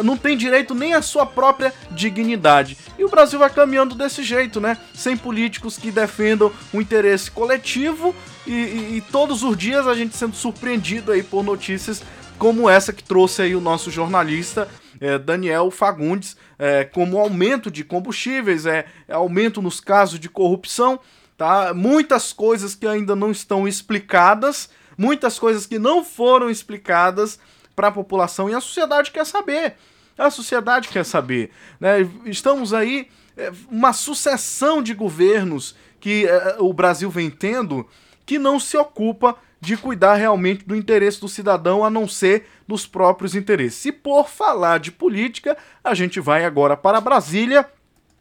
Não 0.03 0.15
tem 0.15 0.37
direito 0.37 0.75
nem 0.75 0.93
à 0.93 1.01
sua 1.01 1.25
própria 1.25 1.73
dignidade. 1.89 2.77
E 2.97 3.03
o 3.03 3.09
Brasil 3.09 3.39
vai 3.39 3.49
caminhando 3.49 3.95
desse 3.95 4.21
jeito, 4.21 4.61
né? 4.61 4.77
Sem 4.93 5.17
políticos 5.17 5.79
que 5.79 5.89
defendam 5.89 6.51
o 6.71 6.79
interesse 6.79 7.31
coletivo 7.31 8.13
e, 8.45 8.51
e, 8.51 8.97
e 8.97 9.01
todos 9.01 9.41
os 9.41 9.57
dias 9.57 9.87
a 9.87 9.95
gente 9.95 10.15
sendo 10.15 10.35
surpreendido 10.35 11.11
aí 11.11 11.23
por 11.23 11.43
notícias 11.43 12.03
como 12.37 12.69
essa 12.69 12.93
que 12.93 13.03
trouxe 13.03 13.41
aí 13.41 13.55
o 13.55 13.59
nosso 13.59 13.89
jornalista 13.89 14.67
é, 14.99 15.17
Daniel 15.17 15.71
Fagundes, 15.71 16.35
é, 16.57 16.83
como 16.83 17.17
aumento 17.17 17.71
de 17.71 17.83
combustíveis, 17.83 18.65
é, 18.65 18.85
é, 19.07 19.13
aumento 19.13 19.61
nos 19.61 19.79
casos 19.79 20.19
de 20.19 20.29
corrupção, 20.29 20.99
tá? 21.37 21.73
Muitas 21.73 22.33
coisas 22.33 22.75
que 22.75 22.87
ainda 22.87 23.15
não 23.15 23.31
estão 23.31 23.67
explicadas, 23.67 24.69
muitas 24.97 25.39
coisas 25.39 25.65
que 25.65 25.79
não 25.79 26.03
foram 26.03 26.49
explicadas 26.49 27.39
para 27.79 27.87
a 27.87 27.91
população 27.93 28.49
e 28.49 28.53
a 28.53 28.59
sociedade 28.59 29.09
quer 29.09 29.25
saber. 29.25 29.75
A 30.17 30.29
sociedade 30.29 30.89
quer 30.89 31.05
saber. 31.05 31.49
Né? 31.79 32.05
Estamos 32.25 32.73
aí, 32.73 33.07
é, 33.37 33.53
uma 33.71 33.93
sucessão 33.93 34.83
de 34.83 34.93
governos 34.93 35.77
que 35.97 36.27
é, 36.27 36.57
o 36.59 36.73
Brasil 36.73 37.09
vem 37.09 37.29
tendo 37.29 37.87
que 38.25 38.37
não 38.37 38.59
se 38.59 38.75
ocupa 38.75 39.37
de 39.61 39.77
cuidar 39.77 40.15
realmente 40.15 40.65
do 40.65 40.75
interesse 40.75 41.21
do 41.21 41.29
cidadão, 41.29 41.85
a 41.85 41.89
não 41.89 42.05
ser 42.05 42.47
dos 42.67 42.85
próprios 42.85 43.33
interesses. 43.33 43.85
E 43.85 43.93
por 43.93 44.27
falar 44.27 44.77
de 44.81 44.91
política, 44.91 45.57
a 45.81 45.93
gente 45.93 46.19
vai 46.19 46.43
agora 46.43 46.75
para 46.75 46.99
Brasília. 46.99 47.65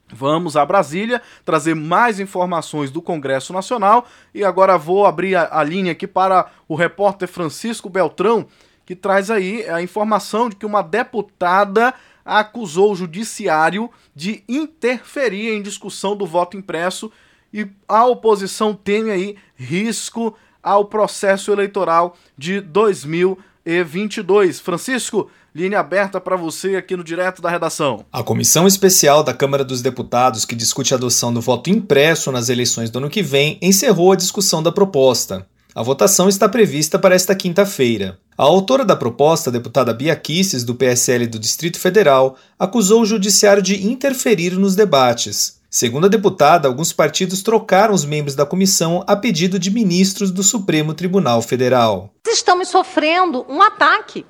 Vamos 0.08 0.56
a 0.56 0.64
Brasília 0.64 1.20
trazer 1.44 1.74
mais 1.74 2.20
informações 2.20 2.92
do 2.92 3.02
Congresso 3.02 3.52
Nacional 3.52 4.06
e 4.32 4.44
agora 4.44 4.78
vou 4.78 5.04
abrir 5.04 5.34
a, 5.34 5.48
a 5.50 5.64
linha 5.64 5.90
aqui 5.90 6.06
para 6.06 6.46
o 6.68 6.76
repórter 6.76 7.26
Francisco 7.26 7.90
Beltrão, 7.90 8.46
que 8.88 8.96
traz 8.96 9.30
aí 9.30 9.68
a 9.68 9.82
informação 9.82 10.48
de 10.48 10.56
que 10.56 10.64
uma 10.64 10.80
deputada 10.80 11.92
acusou 12.24 12.92
o 12.92 12.96
judiciário 12.96 13.90
de 14.16 14.42
interferir 14.48 15.50
em 15.50 15.60
discussão 15.60 16.16
do 16.16 16.24
voto 16.24 16.56
impresso 16.56 17.12
e 17.52 17.68
a 17.86 18.06
oposição 18.06 18.72
teme 18.72 19.10
aí 19.10 19.36
risco 19.54 20.34
ao 20.62 20.86
processo 20.86 21.52
eleitoral 21.52 22.16
de 22.34 22.62
2022. 22.62 24.58
Francisco, 24.58 25.30
linha 25.54 25.80
aberta 25.80 26.18
para 26.18 26.36
você 26.36 26.76
aqui 26.76 26.96
no 26.96 27.04
Direto 27.04 27.42
da 27.42 27.50
Redação. 27.50 28.06
A 28.10 28.22
comissão 28.22 28.66
especial 28.66 29.22
da 29.22 29.34
Câmara 29.34 29.66
dos 29.66 29.82
Deputados, 29.82 30.46
que 30.46 30.56
discute 30.56 30.94
a 30.94 30.96
adoção 30.96 31.30
do 31.30 31.42
voto 31.42 31.68
impresso 31.68 32.32
nas 32.32 32.48
eleições 32.48 32.88
do 32.88 33.00
ano 33.00 33.10
que 33.10 33.22
vem, 33.22 33.58
encerrou 33.60 34.12
a 34.12 34.16
discussão 34.16 34.62
da 34.62 34.72
proposta. 34.72 35.46
A 35.78 35.82
votação 35.84 36.28
está 36.28 36.48
prevista 36.48 36.98
para 36.98 37.14
esta 37.14 37.36
quinta-feira. 37.36 38.18
A 38.36 38.42
autora 38.42 38.84
da 38.84 38.96
proposta, 38.96 39.48
deputada 39.48 39.94
Bia 39.94 40.16
Kisses, 40.16 40.64
do 40.64 40.74
PSL 40.74 41.28
do 41.28 41.38
Distrito 41.38 41.78
Federal, 41.78 42.36
acusou 42.58 43.02
o 43.02 43.06
judiciário 43.06 43.62
de 43.62 43.86
interferir 43.86 44.58
nos 44.58 44.74
debates. 44.74 45.60
Segundo 45.70 46.06
a 46.06 46.08
deputada, 46.08 46.66
alguns 46.66 46.92
partidos 46.92 47.42
trocaram 47.42 47.94
os 47.94 48.04
membros 48.04 48.34
da 48.34 48.44
comissão 48.44 49.04
a 49.06 49.14
pedido 49.14 49.56
de 49.56 49.70
ministros 49.70 50.32
do 50.32 50.42
Supremo 50.42 50.94
Tribunal 50.94 51.40
Federal. 51.42 52.10
Estamos 52.26 52.66
sofrendo 52.66 53.46
um 53.48 53.62
ataque, 53.62 54.26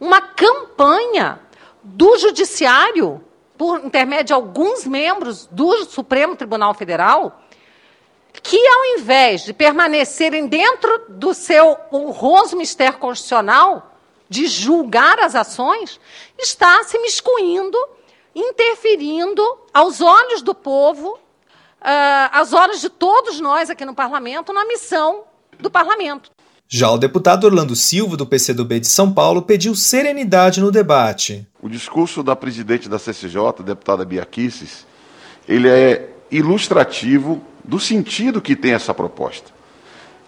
uma 0.00 0.20
campanha 0.20 1.40
do 1.82 2.16
Judiciário, 2.16 3.20
por 3.58 3.84
intermédio 3.84 4.26
de 4.26 4.32
alguns 4.34 4.86
membros 4.86 5.48
do 5.50 5.84
Supremo 5.84 6.36
Tribunal 6.36 6.72
Federal, 6.74 7.42
que 8.40 8.66
ao 8.66 8.98
invés 8.98 9.42
de 9.44 9.52
permanecerem 9.52 10.46
dentro 10.46 11.04
do 11.08 11.34
seu 11.34 11.76
honroso 11.92 12.56
mistério 12.56 12.98
constitucional, 12.98 13.96
de 14.28 14.46
julgar 14.46 15.18
as 15.18 15.34
ações, 15.34 16.00
está 16.38 16.82
se 16.84 16.98
miscuindo 16.98 17.76
interferindo 18.34 19.42
aos 19.74 20.00
olhos 20.00 20.40
do 20.40 20.54
povo, 20.54 21.18
uh, 21.82 22.28
aos 22.32 22.52
olhos 22.52 22.80
de 22.80 22.88
todos 22.88 23.40
nós 23.40 23.68
aqui 23.68 23.84
no 23.84 23.94
parlamento, 23.94 24.52
na 24.52 24.64
missão 24.64 25.24
do 25.60 25.70
parlamento. 25.70 26.30
Já 26.66 26.90
o 26.90 26.96
deputado 26.96 27.44
Orlando 27.44 27.76
Silva, 27.76 28.16
do 28.16 28.26
PCdoB 28.26 28.80
de 28.80 28.86
São 28.86 29.12
Paulo, 29.12 29.42
pediu 29.42 29.74
serenidade 29.74 30.62
no 30.62 30.70
debate. 30.70 31.46
O 31.60 31.68
discurso 31.68 32.22
da 32.22 32.34
presidente 32.34 32.88
da 32.88 32.98
CCJ, 32.98 33.62
deputada 33.62 34.06
Bia 34.06 34.24
Kicis, 34.24 34.86
ele 35.46 35.68
é 35.68 36.08
ilustrativo 36.30 37.42
do 37.64 37.78
sentido 37.78 38.40
que 38.40 38.56
tem 38.56 38.72
essa 38.72 38.92
proposta. 38.92 39.50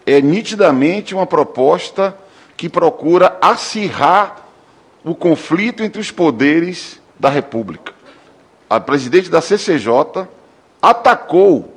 É 0.07 0.21
nitidamente 0.21 1.15
uma 1.15 1.27
proposta 1.27 2.17
que 2.57 2.69
procura 2.69 3.37
acirrar 3.41 4.47
o 5.03 5.15
conflito 5.15 5.83
entre 5.83 6.01
os 6.01 6.11
poderes 6.11 7.01
da 7.19 7.29
República 7.29 7.95
a 8.69 8.81
presidente 8.81 9.31
da 9.31 9.41
CCJ, 9.41 10.27
atacou 10.81 11.74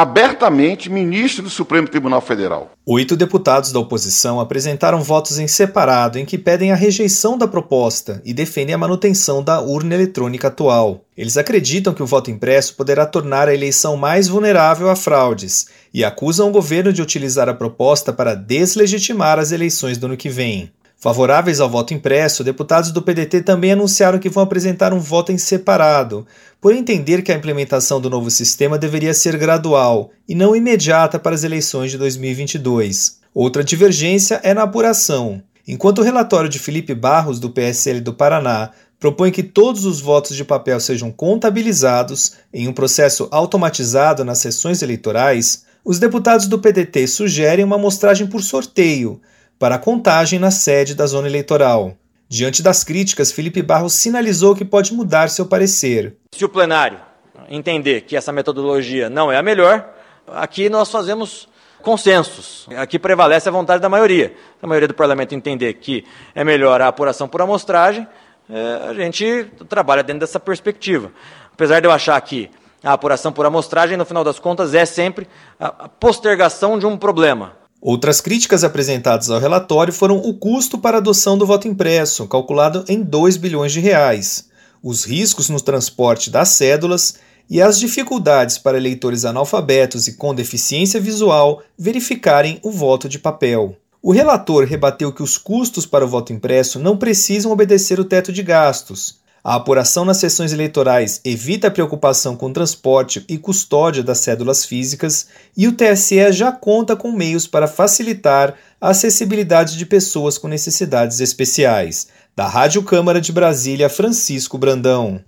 abertamente 0.00 0.88
ministro 0.88 1.42
do 1.42 1.50
Supremo 1.50 1.88
Tribunal 1.88 2.20
Federal. 2.20 2.70
Oito 2.86 3.16
deputados 3.16 3.72
da 3.72 3.80
oposição 3.80 4.38
apresentaram 4.38 5.02
votos 5.02 5.40
em 5.40 5.48
separado 5.48 6.20
em 6.20 6.24
que 6.24 6.38
pedem 6.38 6.70
a 6.70 6.76
rejeição 6.76 7.36
da 7.36 7.48
proposta 7.48 8.22
e 8.24 8.32
defendem 8.32 8.72
a 8.72 8.78
manutenção 8.78 9.42
da 9.42 9.60
urna 9.60 9.96
eletrônica 9.96 10.46
atual. 10.46 11.00
Eles 11.16 11.36
acreditam 11.36 11.92
que 11.92 12.02
o 12.02 12.06
voto 12.06 12.30
impresso 12.30 12.76
poderá 12.76 13.04
tornar 13.06 13.48
a 13.48 13.54
eleição 13.54 13.96
mais 13.96 14.28
vulnerável 14.28 14.88
a 14.88 14.94
fraudes 14.94 15.66
e 15.92 16.04
acusam 16.04 16.48
o 16.48 16.52
governo 16.52 16.92
de 16.92 17.02
utilizar 17.02 17.48
a 17.48 17.54
proposta 17.54 18.12
para 18.12 18.36
deslegitimar 18.36 19.40
as 19.40 19.50
eleições 19.50 19.98
do 19.98 20.06
ano 20.06 20.16
que 20.16 20.28
vem. 20.28 20.70
Favoráveis 21.00 21.60
ao 21.60 21.70
voto 21.70 21.94
impresso, 21.94 22.42
deputados 22.42 22.90
do 22.90 23.00
PDT 23.00 23.42
também 23.42 23.70
anunciaram 23.70 24.18
que 24.18 24.28
vão 24.28 24.42
apresentar 24.42 24.92
um 24.92 24.98
voto 24.98 25.30
em 25.30 25.38
separado, 25.38 26.26
por 26.60 26.74
entender 26.74 27.22
que 27.22 27.30
a 27.30 27.36
implementação 27.36 28.00
do 28.00 28.10
novo 28.10 28.28
sistema 28.32 28.76
deveria 28.76 29.14
ser 29.14 29.36
gradual 29.36 30.10
e 30.28 30.34
não 30.34 30.56
imediata 30.56 31.16
para 31.16 31.36
as 31.36 31.44
eleições 31.44 31.92
de 31.92 31.98
2022. 31.98 33.20
Outra 33.32 33.62
divergência 33.62 34.40
é 34.42 34.52
na 34.52 34.64
apuração. 34.64 35.40
Enquanto 35.68 36.00
o 36.00 36.02
relatório 36.02 36.50
de 36.50 36.58
Felipe 36.58 36.96
Barros, 36.96 37.38
do 37.38 37.50
PSL 37.50 38.00
do 38.00 38.12
Paraná, 38.12 38.72
propõe 38.98 39.30
que 39.30 39.44
todos 39.44 39.84
os 39.84 40.00
votos 40.00 40.34
de 40.34 40.44
papel 40.44 40.80
sejam 40.80 41.12
contabilizados 41.12 42.32
em 42.52 42.66
um 42.66 42.72
processo 42.72 43.28
automatizado 43.30 44.24
nas 44.24 44.38
sessões 44.38 44.82
eleitorais, 44.82 45.62
os 45.84 46.00
deputados 46.00 46.48
do 46.48 46.58
PDT 46.58 47.06
sugerem 47.06 47.64
uma 47.64 47.76
amostragem 47.76 48.26
por 48.26 48.42
sorteio 48.42 49.20
para 49.58 49.74
a 49.74 49.78
contagem 49.78 50.38
na 50.38 50.50
sede 50.50 50.94
da 50.94 51.06
zona 51.06 51.26
eleitoral. 51.26 51.96
Diante 52.28 52.62
das 52.62 52.84
críticas, 52.84 53.32
Felipe 53.32 53.62
Barros 53.62 53.94
sinalizou 53.94 54.54
que 54.54 54.64
pode 54.64 54.92
mudar 54.92 55.30
seu 55.30 55.46
parecer. 55.46 56.16
Se 56.34 56.44
o 56.44 56.48
plenário 56.48 57.00
entender 57.48 58.02
que 58.02 58.16
essa 58.16 58.30
metodologia 58.30 59.08
não 59.08 59.32
é 59.32 59.38
a 59.38 59.42
melhor, 59.42 59.94
aqui 60.26 60.68
nós 60.68 60.90
fazemos 60.90 61.48
consensos. 61.82 62.68
Aqui 62.76 62.98
prevalece 62.98 63.48
a 63.48 63.52
vontade 63.52 63.80
da 63.80 63.88
maioria. 63.88 64.28
Se 64.28 64.64
a 64.64 64.66
maioria 64.66 64.88
do 64.88 64.94
parlamento 64.94 65.34
entender 65.34 65.74
que 65.74 66.04
é 66.34 66.44
melhor 66.44 66.80
a 66.82 66.88
apuração 66.88 67.26
por 67.26 67.40
amostragem, 67.40 68.06
é, 68.50 68.88
a 68.90 68.94
gente 68.94 69.50
trabalha 69.68 70.02
dentro 70.02 70.20
dessa 70.20 70.38
perspectiva. 70.38 71.10
Apesar 71.52 71.80
de 71.80 71.86
eu 71.86 71.92
achar 71.92 72.20
que 72.20 72.50
a 72.84 72.92
apuração 72.92 73.32
por 73.32 73.44
amostragem, 73.46 73.96
no 73.96 74.04
final 74.04 74.22
das 74.22 74.38
contas, 74.38 74.74
é 74.74 74.84
sempre 74.84 75.26
a 75.58 75.88
postergação 75.88 76.78
de 76.78 76.86
um 76.86 76.96
problema. 76.96 77.56
Outras 77.80 78.20
críticas 78.20 78.64
apresentadas 78.64 79.30
ao 79.30 79.38
relatório 79.38 79.92
foram 79.92 80.16
o 80.16 80.34
custo 80.34 80.78
para 80.78 80.96
a 80.96 81.00
adoção 81.00 81.38
do 81.38 81.46
voto 81.46 81.68
impresso, 81.68 82.26
calculado 82.26 82.84
em 82.88 83.02
2 83.02 83.36
bilhões 83.36 83.72
de 83.72 83.78
reais, 83.78 84.48
os 84.82 85.04
riscos 85.04 85.48
no 85.48 85.60
transporte 85.60 86.28
das 86.28 86.48
cédulas 86.48 87.14
e 87.48 87.62
as 87.62 87.78
dificuldades 87.78 88.58
para 88.58 88.76
eleitores 88.76 89.24
analfabetos 89.24 90.08
e 90.08 90.14
com 90.14 90.34
deficiência 90.34 91.00
visual 91.00 91.62
verificarem 91.78 92.58
o 92.64 92.70
voto 92.72 93.08
de 93.08 93.18
papel. 93.18 93.76
O 94.02 94.12
relator 94.12 94.64
rebateu 94.64 95.12
que 95.12 95.22
os 95.22 95.38
custos 95.38 95.86
para 95.86 96.04
o 96.04 96.08
voto 96.08 96.32
impresso 96.32 96.80
não 96.80 96.96
precisam 96.96 97.52
obedecer 97.52 97.98
o 98.00 98.04
teto 98.04 98.32
de 98.32 98.42
gastos, 98.42 99.17
a 99.42 99.54
apuração 99.54 100.04
nas 100.04 100.18
sessões 100.18 100.52
eleitorais 100.52 101.20
evita 101.24 101.68
a 101.68 101.70
preocupação 101.70 102.36
com 102.36 102.52
transporte 102.52 103.24
e 103.28 103.38
custódia 103.38 104.02
das 104.02 104.18
cédulas 104.18 104.64
físicas 104.64 105.28
e 105.56 105.66
o 105.66 105.72
TSE 105.72 106.32
já 106.32 106.52
conta 106.52 106.96
com 106.96 107.12
meios 107.12 107.46
para 107.46 107.68
facilitar 107.68 108.54
a 108.80 108.90
acessibilidade 108.90 109.76
de 109.76 109.86
pessoas 109.86 110.38
com 110.38 110.48
necessidades 110.48 111.20
especiais. 111.20 112.08
Da 112.36 112.46
Rádio 112.46 112.82
Câmara 112.82 113.20
de 113.20 113.32
Brasília, 113.32 113.88
Francisco 113.88 114.58
Brandão. 114.58 115.20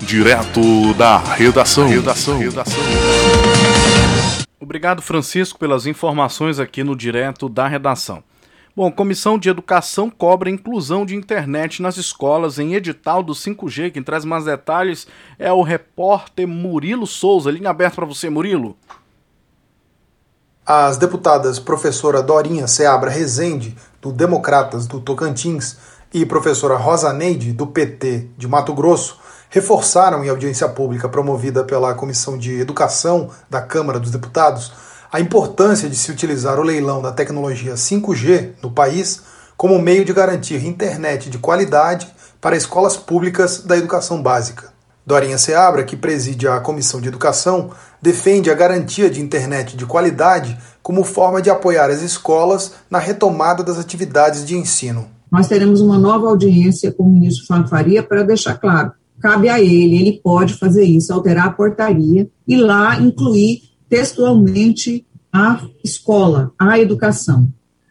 Direto 0.00 0.94
da 0.94 1.18
redação. 1.18 1.88
redação. 1.88 2.38
redação. 2.38 2.80
Obrigado, 4.58 5.02
Francisco, 5.02 5.58
pelas 5.58 5.86
informações 5.86 6.58
aqui 6.58 6.84
no 6.84 6.94
Direto 6.94 7.48
da 7.48 7.66
Redação. 7.66 8.22
Bom, 8.74 8.90
Comissão 8.90 9.36
de 9.36 9.48
Educação 9.48 10.08
cobra 10.08 10.48
inclusão 10.48 11.04
de 11.04 11.16
internet 11.16 11.82
nas 11.82 11.96
escolas 11.96 12.58
em 12.58 12.74
edital 12.74 13.20
do 13.20 13.32
5G. 13.32 13.90
Quem 13.90 14.02
traz 14.02 14.24
mais 14.24 14.44
detalhes 14.44 15.08
é 15.38 15.52
o 15.52 15.62
repórter 15.62 16.46
Murilo 16.46 17.06
Souza. 17.06 17.50
Linha 17.50 17.70
aberta 17.70 17.96
para 17.96 18.06
você, 18.06 18.30
Murilo. 18.30 18.76
As 20.64 20.96
deputadas 20.96 21.58
professora 21.58 22.22
Dorinha 22.22 22.68
Seabra 22.68 23.10
Rezende, 23.10 23.76
do 24.00 24.12
Democratas 24.12 24.86
do 24.86 25.00
Tocantins, 25.00 25.76
e 26.14 26.24
professora 26.24 26.76
Rosa 26.76 27.12
Neide, 27.12 27.52
do 27.52 27.66
PT 27.66 28.28
de 28.36 28.46
Mato 28.46 28.72
Grosso, 28.72 29.18
reforçaram 29.48 30.24
em 30.24 30.28
audiência 30.28 30.68
pública 30.68 31.08
promovida 31.08 31.64
pela 31.64 31.94
Comissão 31.94 32.38
de 32.38 32.60
Educação 32.60 33.30
da 33.48 33.60
Câmara 33.60 33.98
dos 33.98 34.12
Deputados 34.12 34.72
a 35.12 35.20
importância 35.20 35.88
de 35.88 35.96
se 35.96 36.10
utilizar 36.10 36.58
o 36.58 36.62
leilão 36.62 37.02
da 37.02 37.10
tecnologia 37.10 37.74
5G 37.74 38.50
no 38.62 38.70
país 38.70 39.22
como 39.56 39.78
meio 39.78 40.04
de 40.04 40.12
garantir 40.12 40.64
internet 40.64 41.28
de 41.28 41.38
qualidade 41.38 42.08
para 42.40 42.56
escolas 42.56 42.96
públicas 42.96 43.62
da 43.62 43.76
educação 43.76 44.22
básica. 44.22 44.70
Dorinha 45.04 45.36
Seabra, 45.36 45.82
que 45.82 45.96
preside 45.96 46.46
a 46.46 46.60
Comissão 46.60 47.00
de 47.00 47.08
Educação, 47.08 47.70
defende 48.00 48.50
a 48.50 48.54
garantia 48.54 49.10
de 49.10 49.20
internet 49.20 49.76
de 49.76 49.84
qualidade 49.84 50.56
como 50.82 51.02
forma 51.02 51.42
de 51.42 51.50
apoiar 51.50 51.90
as 51.90 52.02
escolas 52.02 52.74
na 52.88 52.98
retomada 52.98 53.64
das 53.64 53.78
atividades 53.78 54.44
de 54.44 54.56
ensino. 54.56 55.08
Nós 55.30 55.48
teremos 55.48 55.80
uma 55.80 55.98
nova 55.98 56.28
audiência 56.28 56.92
com 56.92 57.02
o 57.02 57.08
ministro 57.08 57.46
Fábio 57.46 57.68
Faria 57.68 58.02
para 58.02 58.22
deixar 58.22 58.56
claro, 58.58 58.92
cabe 59.20 59.48
a 59.48 59.60
ele, 59.60 59.98
ele 59.98 60.20
pode 60.22 60.54
fazer 60.54 60.84
isso, 60.84 61.12
alterar 61.12 61.48
a 61.48 61.52
portaria 61.52 62.28
e 62.46 62.56
lá 62.56 62.98
incluir 63.00 63.69
textualmente 63.90 65.04
a 65.32 65.60
escola, 65.84 66.52
a 66.58 66.78
educação. 66.78 67.48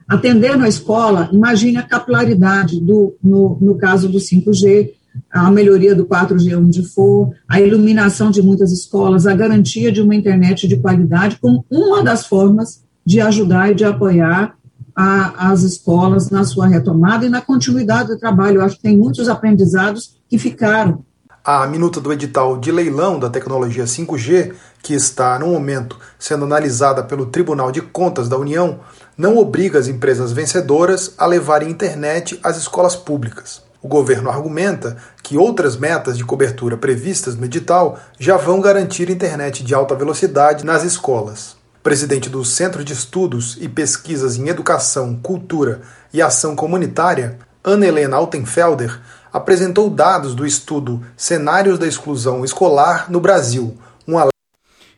Atendendo 0.07 0.63
a 0.63 0.67
escola, 0.67 1.29
imagine 1.31 1.77
a 1.77 1.83
capilaridade 1.83 2.79
do, 2.81 3.15
no, 3.21 3.57
no 3.61 3.75
caso 3.75 4.09
do 4.09 4.17
5G, 4.17 4.91
a 5.29 5.51
melhoria 5.51 5.93
do 5.93 6.05
4G 6.05 6.57
onde 6.57 6.83
for, 6.83 7.31
a 7.47 7.61
iluminação 7.61 8.31
de 8.31 8.41
muitas 8.41 8.71
escolas, 8.71 9.27
a 9.27 9.35
garantia 9.35 9.91
de 9.91 10.01
uma 10.01 10.15
internet 10.15 10.67
de 10.67 10.77
qualidade, 10.77 11.37
como 11.39 11.63
uma 11.69 12.01
das 12.01 12.25
formas 12.25 12.81
de 13.05 13.19
ajudar 13.21 13.71
e 13.71 13.75
de 13.75 13.85
apoiar 13.85 14.55
a, 14.95 15.51
as 15.51 15.61
escolas 15.63 16.29
na 16.29 16.43
sua 16.43 16.67
retomada 16.67 17.25
e 17.25 17.29
na 17.29 17.41
continuidade 17.41 18.09
do 18.09 18.19
trabalho. 18.19 18.57
Eu 18.57 18.63
acho 18.63 18.77
que 18.77 18.83
tem 18.83 18.97
muitos 18.97 19.27
aprendizados 19.29 20.17
que 20.27 20.37
ficaram. 20.37 21.03
A 21.43 21.65
minuta 21.65 22.01
do 22.01 22.11
edital 22.11 22.57
de 22.57 22.69
leilão 22.69 23.17
da 23.17 23.29
tecnologia 23.29 23.85
5G, 23.85 24.53
que 24.83 24.93
está 24.93 25.39
no 25.39 25.47
momento 25.47 25.97
sendo 26.19 26.43
analisada 26.43 27.01
pelo 27.01 27.27
Tribunal 27.27 27.71
de 27.71 27.81
Contas 27.81 28.27
da 28.27 28.37
União, 28.37 28.81
não 29.17 29.37
obriga 29.37 29.79
as 29.79 29.87
empresas 29.87 30.33
vencedoras 30.33 31.13
a 31.17 31.25
levarem 31.25 31.69
internet 31.69 32.37
às 32.43 32.57
escolas 32.57 32.95
públicas. 32.95 33.61
O 33.81 33.87
governo 33.87 34.29
argumenta 34.29 34.97
que 35.23 35.37
outras 35.37 35.77
metas 35.77 36.17
de 36.17 36.25
cobertura 36.25 36.75
previstas 36.75 37.35
no 37.35 37.45
edital 37.45 37.97
já 38.19 38.35
vão 38.35 38.59
garantir 38.59 39.09
internet 39.09 39.63
de 39.63 39.73
alta 39.73 39.95
velocidade 39.95 40.65
nas 40.65 40.83
escolas. 40.83 41.55
Presidente 41.81 42.29
do 42.29 42.43
Centro 42.43 42.83
de 42.83 42.91
Estudos 42.91 43.57
e 43.61 43.69
Pesquisas 43.69 44.35
em 44.35 44.49
Educação, 44.49 45.15
Cultura 45.15 45.79
e 46.13 46.21
Ação 46.21 46.53
Comunitária, 46.53 47.39
Ana 47.63 47.85
Helena 47.85 48.17
Altenfelder, 48.17 48.99
apresentou 49.31 49.89
dados 49.89 50.33
do 50.35 50.45
estudo 50.45 51.05
Cenários 51.15 51.79
da 51.79 51.87
Exclusão 51.87 52.43
Escolar 52.43 53.11
no 53.11 53.19
Brasil, 53.19 53.77
um 54.07 54.17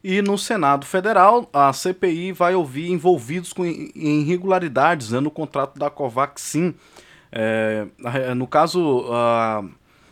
e 0.04 0.20
no 0.20 0.36
Senado 0.36 0.84
Federal, 0.84 1.48
a 1.54 1.72
CPI 1.72 2.32
vai 2.32 2.56
ouvir 2.56 2.90
envolvidos 2.90 3.54
com 3.54 3.64
irregularidades 3.64 5.12
né, 5.12 5.20
no 5.20 5.30
contrato 5.30 5.78
da 5.78 5.92
Covaxin 5.92 6.74
é, 7.32 7.88
no 8.36 8.46
caso, 8.46 9.06
uh, 9.06 9.70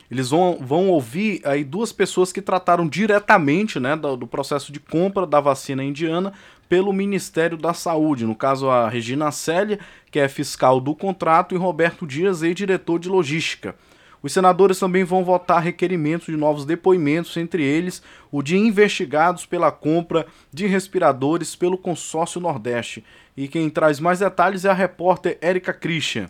eles 0.09 0.29
vão, 0.29 0.57
vão 0.61 0.89
ouvir 0.89 1.41
aí 1.43 1.63
duas 1.63 1.91
pessoas 1.91 2.31
que 2.31 2.41
trataram 2.41 2.87
diretamente 2.87 3.79
né, 3.79 3.95
do, 3.95 4.15
do, 4.15 4.27
processo 4.27 4.71
de 4.71 4.79
compra 4.79 5.27
da 5.27 5.41
vacina 5.41 5.83
indiana 5.83 6.31
pelo 6.69 6.93
Ministério 6.93 7.57
da 7.57 7.73
Saúde. 7.73 8.25
No 8.25 8.35
caso, 8.35 8.69
a 8.69 8.87
Regina 8.87 9.31
Célia, 9.31 9.79
que 10.09 10.19
é 10.19 10.29
fiscal 10.29 10.79
do 10.79 10.95
contrato, 10.95 11.53
e 11.53 11.57
Roberto 11.57 12.07
Dias, 12.07 12.41
ex-diretor 12.41 12.99
de 12.99 13.09
logística. 13.09 13.75
Os 14.21 14.33
senadores 14.33 14.77
também 14.77 15.03
vão 15.03 15.23
votar 15.23 15.61
requerimentos 15.61 16.27
de 16.27 16.35
novos 16.35 16.65
depoimentos, 16.65 17.37
entre 17.37 17.63
eles 17.63 18.01
o 18.31 18.43
de 18.43 18.57
investigados 18.57 19.45
pela 19.45 19.71
compra 19.71 20.27
de 20.51 20.67
respiradores 20.67 21.55
pelo 21.55 21.77
consórcio 21.77 22.41
Nordeste. 22.41 23.03
E 23.37 23.47
quem 23.47 23.69
traz 23.69 23.99
mais 23.99 24.19
detalhes 24.19 24.65
é 24.65 24.69
a 24.69 24.73
repórter 24.73 25.37
Érica 25.41 25.73
Christian. 25.73 26.29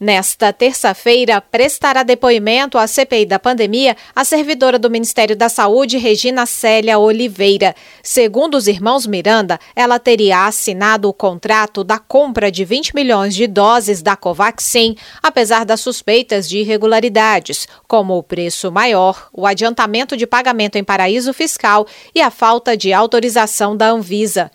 Nesta 0.00 0.52
terça-feira, 0.52 1.40
prestará 1.40 2.04
depoimento 2.04 2.78
à 2.78 2.86
CPI 2.86 3.26
da 3.26 3.36
pandemia 3.36 3.96
a 4.14 4.24
servidora 4.24 4.78
do 4.78 4.88
Ministério 4.88 5.34
da 5.34 5.48
Saúde, 5.48 5.98
Regina 5.98 6.46
Célia 6.46 7.00
Oliveira. 7.00 7.74
Segundo 8.00 8.56
os 8.56 8.68
irmãos 8.68 9.08
Miranda, 9.08 9.58
ela 9.74 9.98
teria 9.98 10.46
assinado 10.46 11.08
o 11.08 11.12
contrato 11.12 11.82
da 11.82 11.98
compra 11.98 12.48
de 12.48 12.64
20 12.64 12.94
milhões 12.94 13.34
de 13.34 13.48
doses 13.48 14.00
da 14.00 14.14
Covaxin, 14.14 14.94
apesar 15.20 15.64
das 15.64 15.80
suspeitas 15.80 16.48
de 16.48 16.58
irregularidades, 16.58 17.66
como 17.88 18.16
o 18.16 18.22
preço 18.22 18.70
maior, 18.70 19.28
o 19.32 19.44
adiantamento 19.44 20.16
de 20.16 20.28
pagamento 20.28 20.76
em 20.76 20.84
paraíso 20.84 21.32
fiscal 21.32 21.88
e 22.14 22.20
a 22.20 22.30
falta 22.30 22.76
de 22.76 22.92
autorização 22.92 23.76
da 23.76 23.88
Anvisa. 23.88 24.48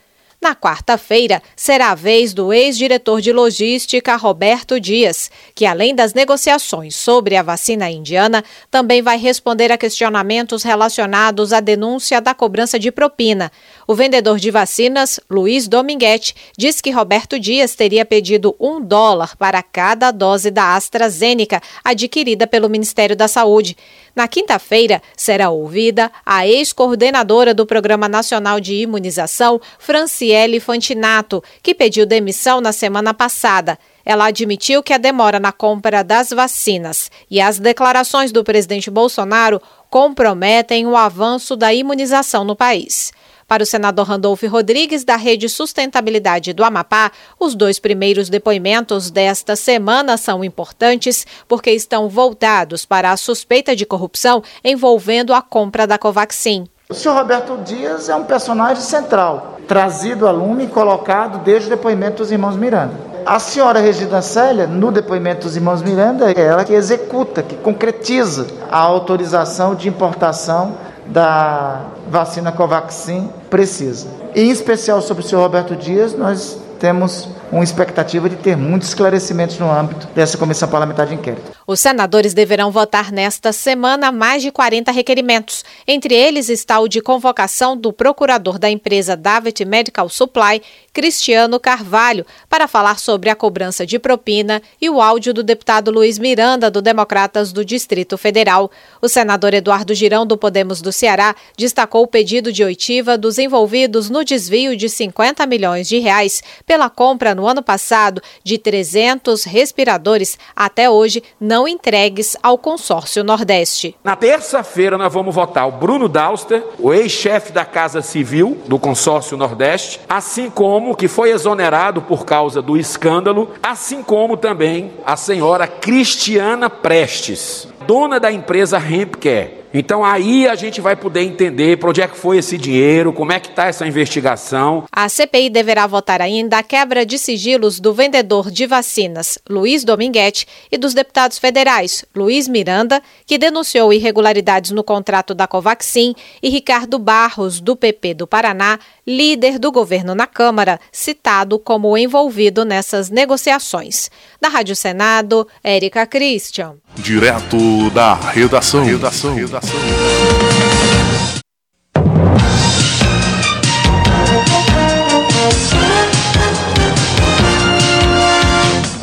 Na 0.44 0.54
quarta-feira, 0.54 1.42
será 1.56 1.92
a 1.92 1.96
vez 1.96 2.34
do 2.34 2.52
ex-diretor 2.52 3.22
de 3.22 3.32
logística 3.32 4.18
Roberto 4.18 4.78
Dias, 4.78 5.32
que, 5.56 5.66
além 5.66 5.96
das 5.96 6.14
negociações 6.14 6.98
sobre 6.98 7.38
a 7.38 7.42
vacina 7.42 7.90
indiana, 7.90 8.44
também 8.70 9.02
vai 9.02 9.18
responder 9.18 9.72
a 9.72 9.78
questionamentos 9.78 10.62
relacionados 10.62 11.54
à 11.54 11.62
denúncia 11.62 12.20
da 12.20 12.34
cobrança 12.34 12.78
de 12.78 12.92
propina. 12.92 13.50
O 13.88 13.96
vendedor 13.96 14.38
de 14.38 14.52
vacinas, 14.52 15.18
Luiz 15.30 15.70
Dominguete, 15.70 16.36
diz 16.58 16.82
que 16.82 16.92
Roberto 16.92 17.40
Dias 17.40 17.74
teria 17.74 18.04
pedido 18.04 18.54
um 18.60 18.82
dólar 18.82 19.38
para 19.38 19.64
cada 19.64 20.12
dose 20.12 20.52
da 20.52 20.76
AstraZeneca 20.76 21.62
adquirida 21.86 22.46
pelo 22.46 22.68
Ministério 22.68 23.16
da 23.16 23.30
Saúde. 23.30 23.78
Na 24.16 24.28
quinta-feira, 24.28 25.02
será 25.18 25.50
ouvida 25.50 26.12
a 26.24 26.46
ex-coordenadora 26.48 27.52
do 27.52 27.66
Programa 27.66 28.08
Nacional 28.08 28.60
de 28.60 28.76
Imunização, 28.76 29.60
Franciele 29.80 30.60
Fantinato, 30.60 31.44
que 31.64 31.74
pediu 31.74 32.06
demissão 32.06 32.62
na 32.62 32.72
semana 32.72 33.12
passada. 33.12 33.78
Ela 34.06 34.26
admitiu 34.26 34.84
que 34.84 34.94
a 34.94 35.00
demora 35.00 35.40
na 35.40 35.52
compra 35.52 36.04
das 36.04 36.30
vacinas 36.30 37.10
e 37.30 37.42
as 37.42 37.58
declarações 37.58 38.32
do 38.32 38.44
presidente 38.44 38.92
Bolsonaro 38.92 39.60
comprometem 39.90 40.86
o 40.86 40.96
avanço 40.96 41.56
da 41.56 41.74
imunização 41.74 42.44
no 42.44 42.56
país. 42.56 43.12
Para 43.48 43.64
o 43.64 43.66
senador 43.66 44.08
Randolfo 44.08 44.48
Rodrigues, 44.48 45.04
da 45.04 45.16
Rede 45.16 45.50
Sustentabilidade 45.50 46.54
do 46.54 46.64
Amapá, 46.64 47.12
os 47.40 47.56
dois 47.56 47.80
primeiros 47.80 48.30
depoimentos 48.30 49.12
desta 49.12 49.56
semana 49.56 50.18
são 50.18 50.44
importantes 50.44 51.26
porque 51.48 51.72
estão 51.72 52.10
voltados 52.10 52.86
para 52.86 53.12
a 53.12 53.18
suspeita 53.18 53.76
de 53.76 53.86
corrupção 53.86 54.44
envolvendo 54.64 55.34
a 55.34 55.42
compra 55.42 55.86
da 55.86 55.98
Covaxin. 55.98 56.66
O 56.90 56.94
senhor 56.94 57.16
Roberto 57.16 57.58
Dias 57.66 58.10
é 58.10 58.16
um 58.16 58.26
personagem 58.26 58.84
central, 58.84 59.58
trazido 59.68 60.28
a 60.28 60.32
lume 60.32 60.66
e 60.66 60.68
colocado 60.68 61.44
desde 61.44 61.68
o 61.68 61.70
depoimento 61.70 62.18
dos 62.18 62.32
irmãos 62.32 62.56
Miranda. 62.56 63.14
A 63.26 63.40
senhora 63.40 63.80
Regina 63.80 64.22
Célia, 64.22 64.68
no 64.68 64.92
depoimento 64.92 65.48
dos 65.48 65.56
irmãos 65.56 65.82
Miranda, 65.82 66.32
é 66.32 66.42
ela 66.42 66.66
que 66.66 66.74
executa, 66.74 67.42
que 67.42 67.56
concretiza 67.56 68.48
a 68.70 68.78
autorização 68.80 69.76
de 69.76 69.88
importação 69.88 70.76
da 71.08 71.82
vacina 72.10 72.52
Covaxin 72.52 73.30
precisa. 73.50 74.08
E, 74.36 74.42
em 74.42 74.52
especial 74.52 75.02
sobre 75.02 75.24
o 75.24 75.28
senhor 75.28 75.42
Roberto 75.42 75.76
Dias, 75.76 76.14
nós 76.18 76.58
temos 76.80 77.30
uma 77.52 77.64
expectativa 77.64 78.28
de 78.28 78.36
ter 78.36 78.58
muitos 78.58 78.90
esclarecimentos 78.90 79.58
no 79.58 79.72
âmbito 79.72 80.08
dessa 80.14 80.38
comissão 80.38 80.68
parlamentar 80.68 81.08
de 81.08 81.14
inquérito. 81.14 81.52
Os 81.66 81.80
senadores 81.80 82.34
deverão 82.34 82.72
votar 82.72 83.12
nesta 83.12 83.54
semana 83.54 84.12
mais 84.12 84.42
de 84.42 84.52
40 84.52 84.92
requerimentos. 84.92 85.64
Entre 85.88 86.14
eles 86.14 86.50
está 86.50 86.80
o 86.80 86.90
de 86.90 87.02
convocação 87.02 87.78
do 87.78 87.94
procurador 87.94 88.60
da 88.60 88.70
empresa 88.70 89.16
David 89.16 89.64
Medical 89.64 90.10
Supply, 90.10 90.62
Cristiano 90.92 91.60
Carvalho, 91.60 92.26
para 92.50 92.68
falar 92.68 93.00
sobre 93.00 93.30
a 93.30 93.36
cobrança 93.36 93.86
de 93.86 93.98
propina 93.98 94.62
e 94.82 94.90
o 94.90 95.02
áudio 95.02 95.34
do 95.34 95.42
deputado 95.42 95.90
Luiz 95.90 96.20
Miranda, 96.20 96.70
do 96.70 96.82
Democratas 96.82 97.54
do 97.54 97.64
Distrito 97.64 98.18
Federal. 98.18 98.70
O 99.02 99.08
senador 99.08 99.54
Eduardo 99.54 99.96
Girão, 99.96 100.26
do 100.26 100.38
Podemos 100.38 100.82
do 100.82 100.92
Ceará, 100.92 101.34
destacou 101.58 102.04
o 102.04 102.08
pedido 102.08 102.52
de 102.52 102.64
oitiva 102.64 103.18
dos 103.18 103.38
envolvidos 103.38 104.10
no 104.10 104.26
desvio 104.26 104.76
de 104.76 104.90
50 104.90 105.46
milhões 105.46 105.88
de 105.88 106.00
reais 106.00 106.44
pela 106.66 106.90
compra 106.90 107.34
no 107.34 107.48
ano 107.48 107.64
passado 107.64 108.22
de 108.44 108.58
300 108.58 109.46
respiradores 109.46 110.38
até 110.56 110.90
hoje 110.90 111.24
não 111.40 111.53
não 111.54 111.68
entregues 111.68 112.36
ao 112.42 112.58
consórcio 112.58 113.24
Nordeste. 113.24 113.96
Na 114.04 114.16
terça-feira 114.16 114.98
nós 114.98 115.14
vamos 115.14 115.36
votar 115.36 115.68
o 115.68 115.72
Bruno 115.72 116.10
Dauster, 116.10 116.64
o 116.80 116.92
ex-chefe 116.92 117.52
da 117.52 117.64
Casa 117.64 118.02
Civil 118.02 118.58
do 118.66 118.80
consórcio 118.80 119.38
Nordeste, 119.38 120.00
assim 120.10 120.50
como 120.50 120.96
que 120.96 121.08
foi 121.08 121.30
exonerado 121.30 122.02
por 122.02 122.26
causa 122.26 122.60
do 122.60 122.76
escândalo, 122.76 123.52
assim 123.62 124.02
como 124.02 124.36
também 124.36 124.94
a 125.06 125.16
senhora 125.16 125.68
Cristiana 125.68 126.72
Prestes, 126.72 127.68
dona 127.86 128.20
da 128.20 128.32
empresa 128.32 128.80
Hempcare 128.80 129.63
então 129.74 130.06
aí 130.06 130.48
a 130.48 130.56
gente 130.56 130.80
vai 130.80 130.96
poder 130.96 131.22
entender 131.22 131.78
para 131.78 131.90
onde 131.90 132.02
é 132.02 132.08
que 132.08 132.18
foi 132.18 132.38
esse 132.38 132.58
dinheiro, 132.58 133.12
como 133.12 133.32
é 133.32 133.40
que 133.40 133.50
está 133.50 133.68
essa 133.68 133.88
investigação. 133.88 134.86
A 134.92 135.10
CPI 135.10 135.50
deverá 135.50 135.88
votar 135.88 136.22
ainda 136.22 136.60
a 136.60 136.64
quebra 136.64 137.06
de 137.06 137.18
sigilos 137.18 137.80
do 137.80 137.94
vendedor 137.94 138.52
de 138.52 138.66
vacinas 138.66 139.40
Luiz 139.50 139.84
Dominguete 139.84 140.46
e 140.72 140.78
dos 140.78 140.94
deputados 140.94 141.38
federais 141.38 142.06
Luiz 142.16 142.48
Miranda, 142.48 143.02
que 143.26 143.38
denunciou 143.38 143.92
irregularidades 143.92 144.72
no 144.72 144.84
contrato 144.84 145.34
da 145.34 145.48
Covaxin, 145.48 146.14
e 146.42 146.50
Ricardo 146.50 147.00
Barros, 147.00 147.60
do 147.60 147.76
PP 147.76 148.14
do 148.14 148.28
Paraná, 148.28 148.80
líder 149.06 149.58
do 149.60 149.72
governo 149.72 150.14
na 150.14 150.28
Câmara, 150.28 150.80
citado 150.92 151.58
como 151.58 151.98
envolvido 151.98 152.64
nessas 152.64 153.10
negociações. 153.10 154.10
Da 154.40 154.50
Rádio 154.50 154.76
Senado, 154.76 155.48
Érica 155.64 156.06
Christian. 156.06 156.76
Direto 156.96 157.90
da 157.92 158.14
redação. 158.14 158.84
redação. 158.84 159.34
redação 159.36 159.63
abraço. 159.64 161.04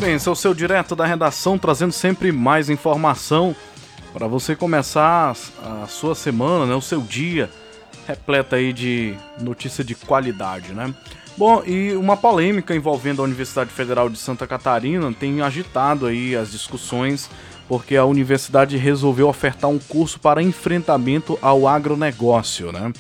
Bem, 0.01 0.15
esse 0.15 0.29
é 0.29 0.33
o 0.33 0.37
seu 0.37 0.55
direto 0.55 0.95
da 0.95 1.07
redação, 1.07 1.59
trazendo 1.59 1.93
sempre 1.93 2.33
mais 2.33 2.69
informação 2.69 3.55
para 4.13 4.27
você 4.27 4.57
começar 4.57 5.37
a 5.63 5.87
sua 5.87 6.15
semana, 6.15 6.67
né, 6.67 6.75
o 6.75 6.81
seu 6.81 7.01
dia 7.01 7.49
repleta 8.07 8.57
aí 8.57 8.73
de 8.73 9.15
notícia 9.41 9.85
de 9.85 9.95
qualidade, 9.95 10.73
né? 10.73 10.93
Bom, 11.37 11.63
e 11.65 11.93
uma 11.93 12.17
polêmica 12.17 12.75
envolvendo 12.75 13.23
a 13.23 13.25
Universidade 13.25 13.71
Federal 13.71 14.11
de 14.11 14.19
Santa 14.19 14.49
Catarina 14.49 15.13
tem 15.13 15.41
agitado 15.41 16.07
aí 16.07 16.35
as 16.35 16.51
discussões 16.51 17.31
porque 17.71 17.97
a 17.97 18.05
universidade 18.05 18.77
resolveu 18.77 19.29
ofertar 19.29 19.71
um 19.71 19.79
curso 19.79 20.19
para 20.19 20.43
enfrentamento 20.43 21.39
ao 21.41 21.69
agronegócio, 21.69 22.73
né? 22.73 22.93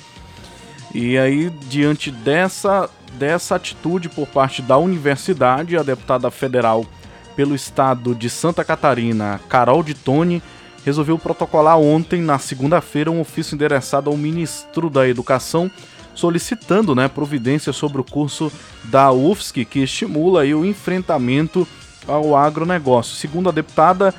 E 0.94 1.18
aí, 1.18 1.50
diante 1.68 2.08
dessa, 2.12 2.88
dessa 3.18 3.56
atitude 3.56 4.08
por 4.08 4.28
parte 4.28 4.62
da 4.62 4.78
universidade, 4.78 5.76
a 5.76 5.82
deputada 5.82 6.30
federal 6.30 6.86
pelo 7.34 7.52
estado 7.52 8.14
de 8.14 8.30
Santa 8.30 8.62
Catarina, 8.62 9.40
Carol 9.48 9.82
de 9.82 9.92
Tone, 9.92 10.40
resolveu 10.84 11.18
protocolar 11.18 11.76
ontem, 11.76 12.22
na 12.22 12.38
segunda-feira, 12.38 13.10
um 13.10 13.20
ofício 13.20 13.56
endereçado 13.56 14.08
ao 14.08 14.16
ministro 14.16 14.88
da 14.88 15.08
Educação 15.08 15.68
solicitando 16.14 16.94
né, 16.94 17.08
providência 17.08 17.72
sobre 17.72 18.00
o 18.00 18.04
curso 18.04 18.52
da 18.84 19.10
UFSC 19.10 19.64
que 19.64 19.80
estimula 19.80 20.42
aí, 20.42 20.54
o 20.54 20.64
enfrentamento 20.64 21.66
ao 22.06 22.36
agronegócio. 22.36 23.16
Segundo 23.16 23.48
a 23.48 23.52
deputada, 23.52 24.14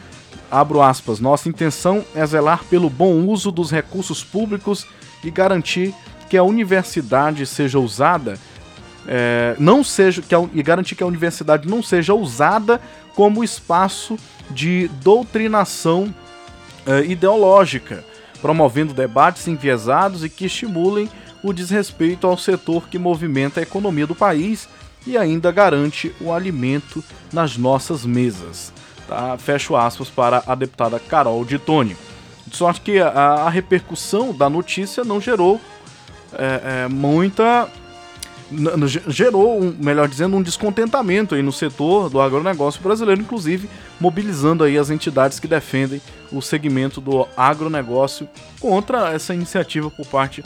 abro 0.52 0.82
aspas, 0.82 1.20
nossa 1.20 1.48
intenção 1.48 2.06
é 2.14 2.26
zelar 2.26 2.66
pelo 2.66 2.90
bom 2.90 3.26
uso 3.26 3.52
dos 3.52 3.72
recursos 3.72 4.24
públicos 4.24 4.86
e 5.24 5.32
garantir 5.32 5.94
que 6.30 6.38
a 6.38 6.44
universidade 6.44 7.46
seja 7.46 7.80
usada 7.80 8.38
é, 9.08 9.56
não 9.58 9.84
seja 9.84 10.22
que 10.22 10.36
a, 10.36 10.48
e 10.54 10.62
garantir 10.62 10.96
que 10.96 11.04
a 11.04 11.08
universidade 11.08 11.68
não 11.68 11.82
seja 11.82 12.14
usada 12.14 12.80
como 13.16 13.44
espaço 13.44 14.18
de 14.50 14.90
doutrinação 15.02 16.14
é, 16.86 17.04
ideológica, 17.06 18.04
promovendo 18.42 18.94
debates 18.94 19.48
enviesados 19.48 20.24
e 20.24 20.30
que 20.30 20.46
estimulem 20.46 21.10
o 21.44 21.52
desrespeito 21.52 22.28
ao 22.28 22.38
setor 22.38 22.88
que 22.90 23.00
movimenta 23.00 23.60
a 23.60 23.64
economia 23.64 24.06
do 24.06 24.16
país 24.16 24.68
e 25.06 25.18
ainda 25.18 25.52
garante 25.52 26.14
o 26.22 26.32
alimento 26.32 27.04
nas 27.34 27.58
nossas 27.58 28.06
mesas. 28.06 28.72
Tá? 29.12 29.38
Fecho 29.38 29.76
aspas 29.76 30.10
para 30.10 30.42
a 30.48 30.56
deputada 30.56 30.98
Carol 30.98 31.44
de. 31.44 31.60
De 32.48 32.56
sorte 32.58 32.80
que 32.80 32.98
a, 32.98 33.10
a 33.10 33.50
repercussão 33.50 34.34
da 34.34 34.50
notícia 34.50 35.04
não 35.04 35.20
gerou 35.20 35.60
é, 36.32 36.86
é, 36.86 36.88
muita. 36.88 37.68
gerou, 39.08 39.62
um, 39.62 39.76
melhor 39.78 40.08
dizendo, 40.08 40.38
um 40.38 40.42
descontentamento 40.42 41.36
aí 41.36 41.42
no 41.42 41.52
setor 41.52 42.10
do 42.10 42.22
agronegócio 42.22 42.82
brasileiro, 42.82 43.20
inclusive 43.20 43.70
mobilizando 44.00 44.64
aí 44.64 44.78
as 44.78 44.90
entidades 44.90 45.42
que 45.42 45.48
defendem 45.48 46.02
o 46.32 46.42
segmento 46.42 47.02
do 47.02 47.28
agronegócio 47.36 48.30
contra 48.62 49.12
essa 49.12 49.34
iniciativa 49.34 49.92
por 49.92 50.08
parte 50.08 50.42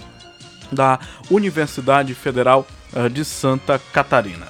da 0.71 0.99
Universidade 1.29 2.15
Federal 2.15 2.65
eh, 2.95 3.09
de 3.09 3.23
Santa 3.23 3.79
Catarina. 3.93 4.47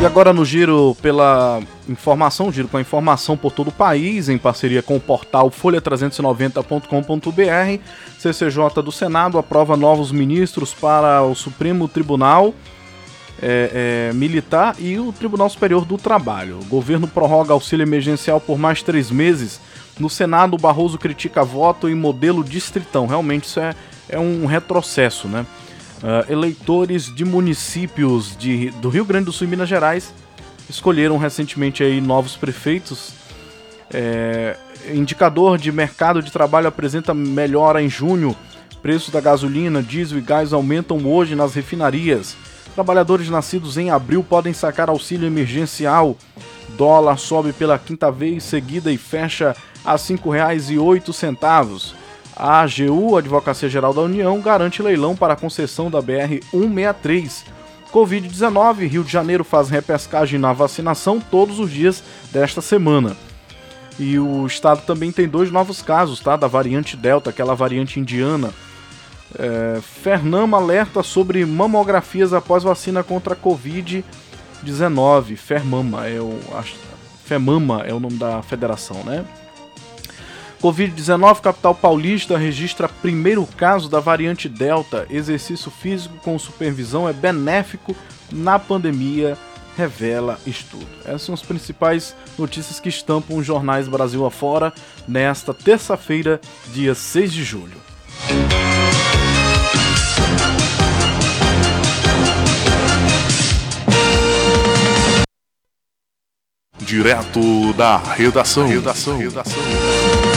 E 0.00 0.06
agora 0.06 0.32
no 0.32 0.46
giro 0.46 0.96
pela 1.02 1.60
informação, 1.86 2.50
giro 2.50 2.68
com 2.68 2.78
a 2.78 2.80
informação 2.80 3.36
por 3.36 3.52
todo 3.52 3.68
o 3.68 3.72
país, 3.72 4.30
em 4.30 4.38
parceria 4.38 4.82
com 4.82 4.96
o 4.96 5.00
portal 5.00 5.50
folha390.com.br, 5.50 7.82
CCJ 8.18 8.82
do 8.82 8.90
Senado 8.90 9.36
aprova 9.36 9.76
novos 9.76 10.10
ministros 10.10 10.72
para 10.72 11.20
o 11.20 11.34
Supremo 11.34 11.86
Tribunal 11.86 12.54
é, 13.42 14.08
é, 14.10 14.14
Militar 14.14 14.74
e 14.78 14.98
o 14.98 15.12
Tribunal 15.12 15.50
Superior 15.50 15.84
do 15.84 15.98
Trabalho. 15.98 16.60
O 16.60 16.64
governo 16.64 17.06
prorroga 17.06 17.52
auxílio 17.52 17.84
emergencial 17.84 18.40
por 18.40 18.58
mais 18.58 18.82
três 18.82 19.10
meses. 19.10 19.60
No 19.98 20.08
Senado, 20.08 20.56
Barroso 20.56 20.96
critica 20.96 21.44
voto 21.44 21.90
em 21.90 21.94
modelo 21.94 22.42
distritão. 22.42 23.06
Realmente 23.06 23.44
isso 23.44 23.60
é, 23.60 23.74
é 24.08 24.18
um 24.18 24.46
retrocesso, 24.46 25.28
né? 25.28 25.44
Uh, 26.02 26.32
eleitores 26.32 27.14
de 27.14 27.26
municípios 27.26 28.34
de, 28.36 28.70
do 28.70 28.88
Rio 28.88 29.04
Grande 29.04 29.26
do 29.26 29.32
Sul 29.32 29.46
e 29.46 29.50
Minas 29.50 29.68
Gerais 29.68 30.14
escolheram 30.68 31.18
recentemente 31.18 31.82
aí 31.82 32.00
novos 32.00 32.36
prefeitos. 32.36 33.12
É, 33.92 34.56
indicador 34.94 35.58
de 35.58 35.70
mercado 35.70 36.22
de 36.22 36.30
trabalho 36.30 36.68
apresenta 36.68 37.12
melhora 37.12 37.82
em 37.82 37.90
junho. 37.90 38.34
Preços 38.80 39.10
da 39.10 39.20
gasolina, 39.20 39.82
diesel 39.82 40.18
e 40.18 40.22
gás 40.22 40.54
aumentam 40.54 41.06
hoje 41.06 41.34
nas 41.34 41.54
refinarias. 41.54 42.34
Trabalhadores 42.74 43.28
nascidos 43.28 43.76
em 43.76 43.90
abril 43.90 44.24
podem 44.24 44.54
sacar 44.54 44.88
auxílio 44.88 45.26
emergencial. 45.26 46.16
Dólar 46.78 47.18
sobe 47.18 47.52
pela 47.52 47.78
quinta 47.78 48.10
vez 48.10 48.44
seguida 48.44 48.90
e 48.90 48.96
fecha 48.96 49.54
a 49.84 49.92
R$ 49.92 49.98
5,08. 49.98 51.99
A 52.42 52.62
AGU, 52.62 53.18
Advocacia 53.18 53.68
Geral 53.68 53.92
da 53.92 54.00
União, 54.00 54.40
garante 54.40 54.82
leilão 54.82 55.14
para 55.14 55.34
a 55.34 55.36
concessão 55.36 55.90
da 55.90 56.02
BR-163. 56.02 57.44
Covid-19, 57.92 58.88
Rio 58.88 59.04
de 59.04 59.12
Janeiro 59.12 59.44
faz 59.44 59.68
repescagem 59.68 60.40
na 60.40 60.50
vacinação 60.50 61.20
todos 61.20 61.58
os 61.58 61.70
dias 61.70 62.02
desta 62.32 62.62
semana. 62.62 63.14
E 63.98 64.18
o 64.18 64.46
estado 64.46 64.80
também 64.86 65.12
tem 65.12 65.28
dois 65.28 65.50
novos 65.50 65.82
casos, 65.82 66.18
tá? 66.20 66.34
Da 66.34 66.46
variante 66.46 66.96
Delta, 66.96 67.28
aquela 67.28 67.54
variante 67.54 68.00
indiana. 68.00 68.54
É, 69.38 69.78
Fernama 69.82 70.56
alerta 70.56 71.02
sobre 71.02 71.44
mamografias 71.44 72.32
após 72.32 72.62
vacina 72.62 73.02
contra 73.02 73.34
a 73.34 73.36
Covid-19. 73.36 75.36
Fermama 75.36 76.06
é 76.06 76.18
o. 76.18 76.38
Femama 77.22 77.84
é 77.86 77.92
o 77.92 78.00
nome 78.00 78.16
da 78.16 78.40
federação, 78.40 79.04
né? 79.04 79.26
Covid-19, 80.60 81.40
capital 81.40 81.74
paulista 81.74 82.36
registra 82.36 82.86
primeiro 82.88 83.46
caso 83.56 83.88
da 83.88 83.98
variante 83.98 84.48
Delta. 84.48 85.06
Exercício 85.08 85.70
físico 85.70 86.14
com 86.18 86.38
supervisão 86.38 87.08
é 87.08 87.12
benéfico 87.14 87.96
na 88.30 88.58
pandemia, 88.58 89.38
revela 89.76 90.38
estudo. 90.46 90.86
Essas 91.04 91.22
são 91.22 91.34
as 91.34 91.42
principais 91.42 92.14
notícias 92.38 92.78
que 92.78 92.90
estampam 92.90 93.36
os 93.36 93.46
jornais 93.46 93.88
Brasil 93.88 94.26
afora 94.26 94.72
nesta 95.08 95.54
terça-feira, 95.54 96.38
dia 96.72 96.94
6 96.94 97.32
de 97.32 97.42
julho. 97.42 97.80
Direto 106.78 107.72
da 107.74 107.96
redação. 107.96 108.66
redação. 108.66 109.16
redação. 109.16 110.29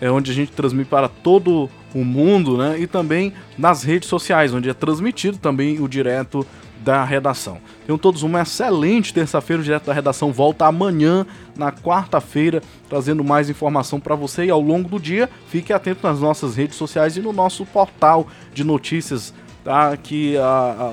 é 0.00 0.10
onde 0.10 0.32
a 0.32 0.34
gente 0.34 0.50
transmite 0.50 0.90
para 0.90 1.06
todo 1.06 1.70
o 1.94 2.04
mundo, 2.04 2.58
né? 2.58 2.80
E 2.80 2.88
também 2.88 3.32
nas 3.56 3.84
redes 3.84 4.08
sociais, 4.08 4.52
onde 4.52 4.68
é 4.68 4.74
transmitido 4.74 5.38
também 5.38 5.80
o 5.80 5.86
direto 5.86 6.44
da 6.80 7.04
redação. 7.04 7.58
Tenham 7.86 7.98
todos 7.98 8.22
uma 8.22 8.42
excelente 8.42 9.12
terça-feira. 9.12 9.60
O 9.60 9.64
Direto 9.64 9.86
da 9.86 9.92
Redação 9.92 10.32
volta 10.32 10.66
amanhã, 10.66 11.26
na 11.56 11.70
quarta-feira, 11.70 12.62
trazendo 12.88 13.22
mais 13.22 13.50
informação 13.50 14.00
para 14.00 14.14
você. 14.14 14.46
E 14.46 14.50
ao 14.50 14.60
longo 14.60 14.88
do 14.88 14.98
dia, 14.98 15.28
fique 15.48 15.72
atento 15.72 16.06
nas 16.06 16.20
nossas 16.20 16.56
redes 16.56 16.76
sociais 16.76 17.16
e 17.16 17.20
no 17.20 17.32
nosso 17.32 17.66
portal 17.66 18.26
de 18.52 18.64
notícias. 18.64 19.34
Tá, 19.62 19.94
que 19.94 20.36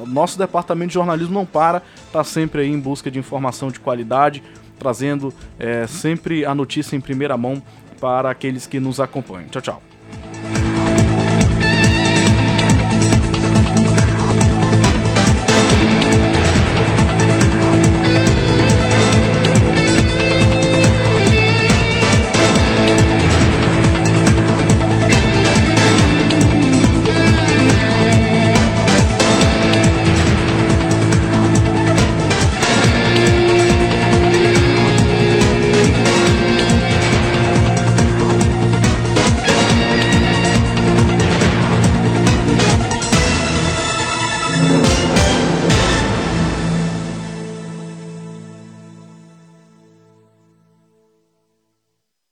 o 0.04 0.06
nosso 0.06 0.38
departamento 0.38 0.90
de 0.90 0.96
jornalismo 0.96 1.34
não 1.34 1.46
para, 1.46 1.82
está 2.06 2.22
sempre 2.22 2.64
aí 2.64 2.70
em 2.70 2.78
busca 2.78 3.10
de 3.10 3.18
informação 3.18 3.72
de 3.72 3.80
qualidade, 3.80 4.44
trazendo 4.78 5.34
é, 5.58 5.88
sempre 5.88 6.44
a 6.44 6.54
notícia 6.54 6.94
em 6.94 7.00
primeira 7.00 7.38
mão 7.38 7.64
para 7.98 8.30
aqueles 8.30 8.68
que 8.68 8.78
nos 8.78 9.00
acompanham. 9.00 9.48
Tchau, 9.48 9.62
tchau. 9.62 9.87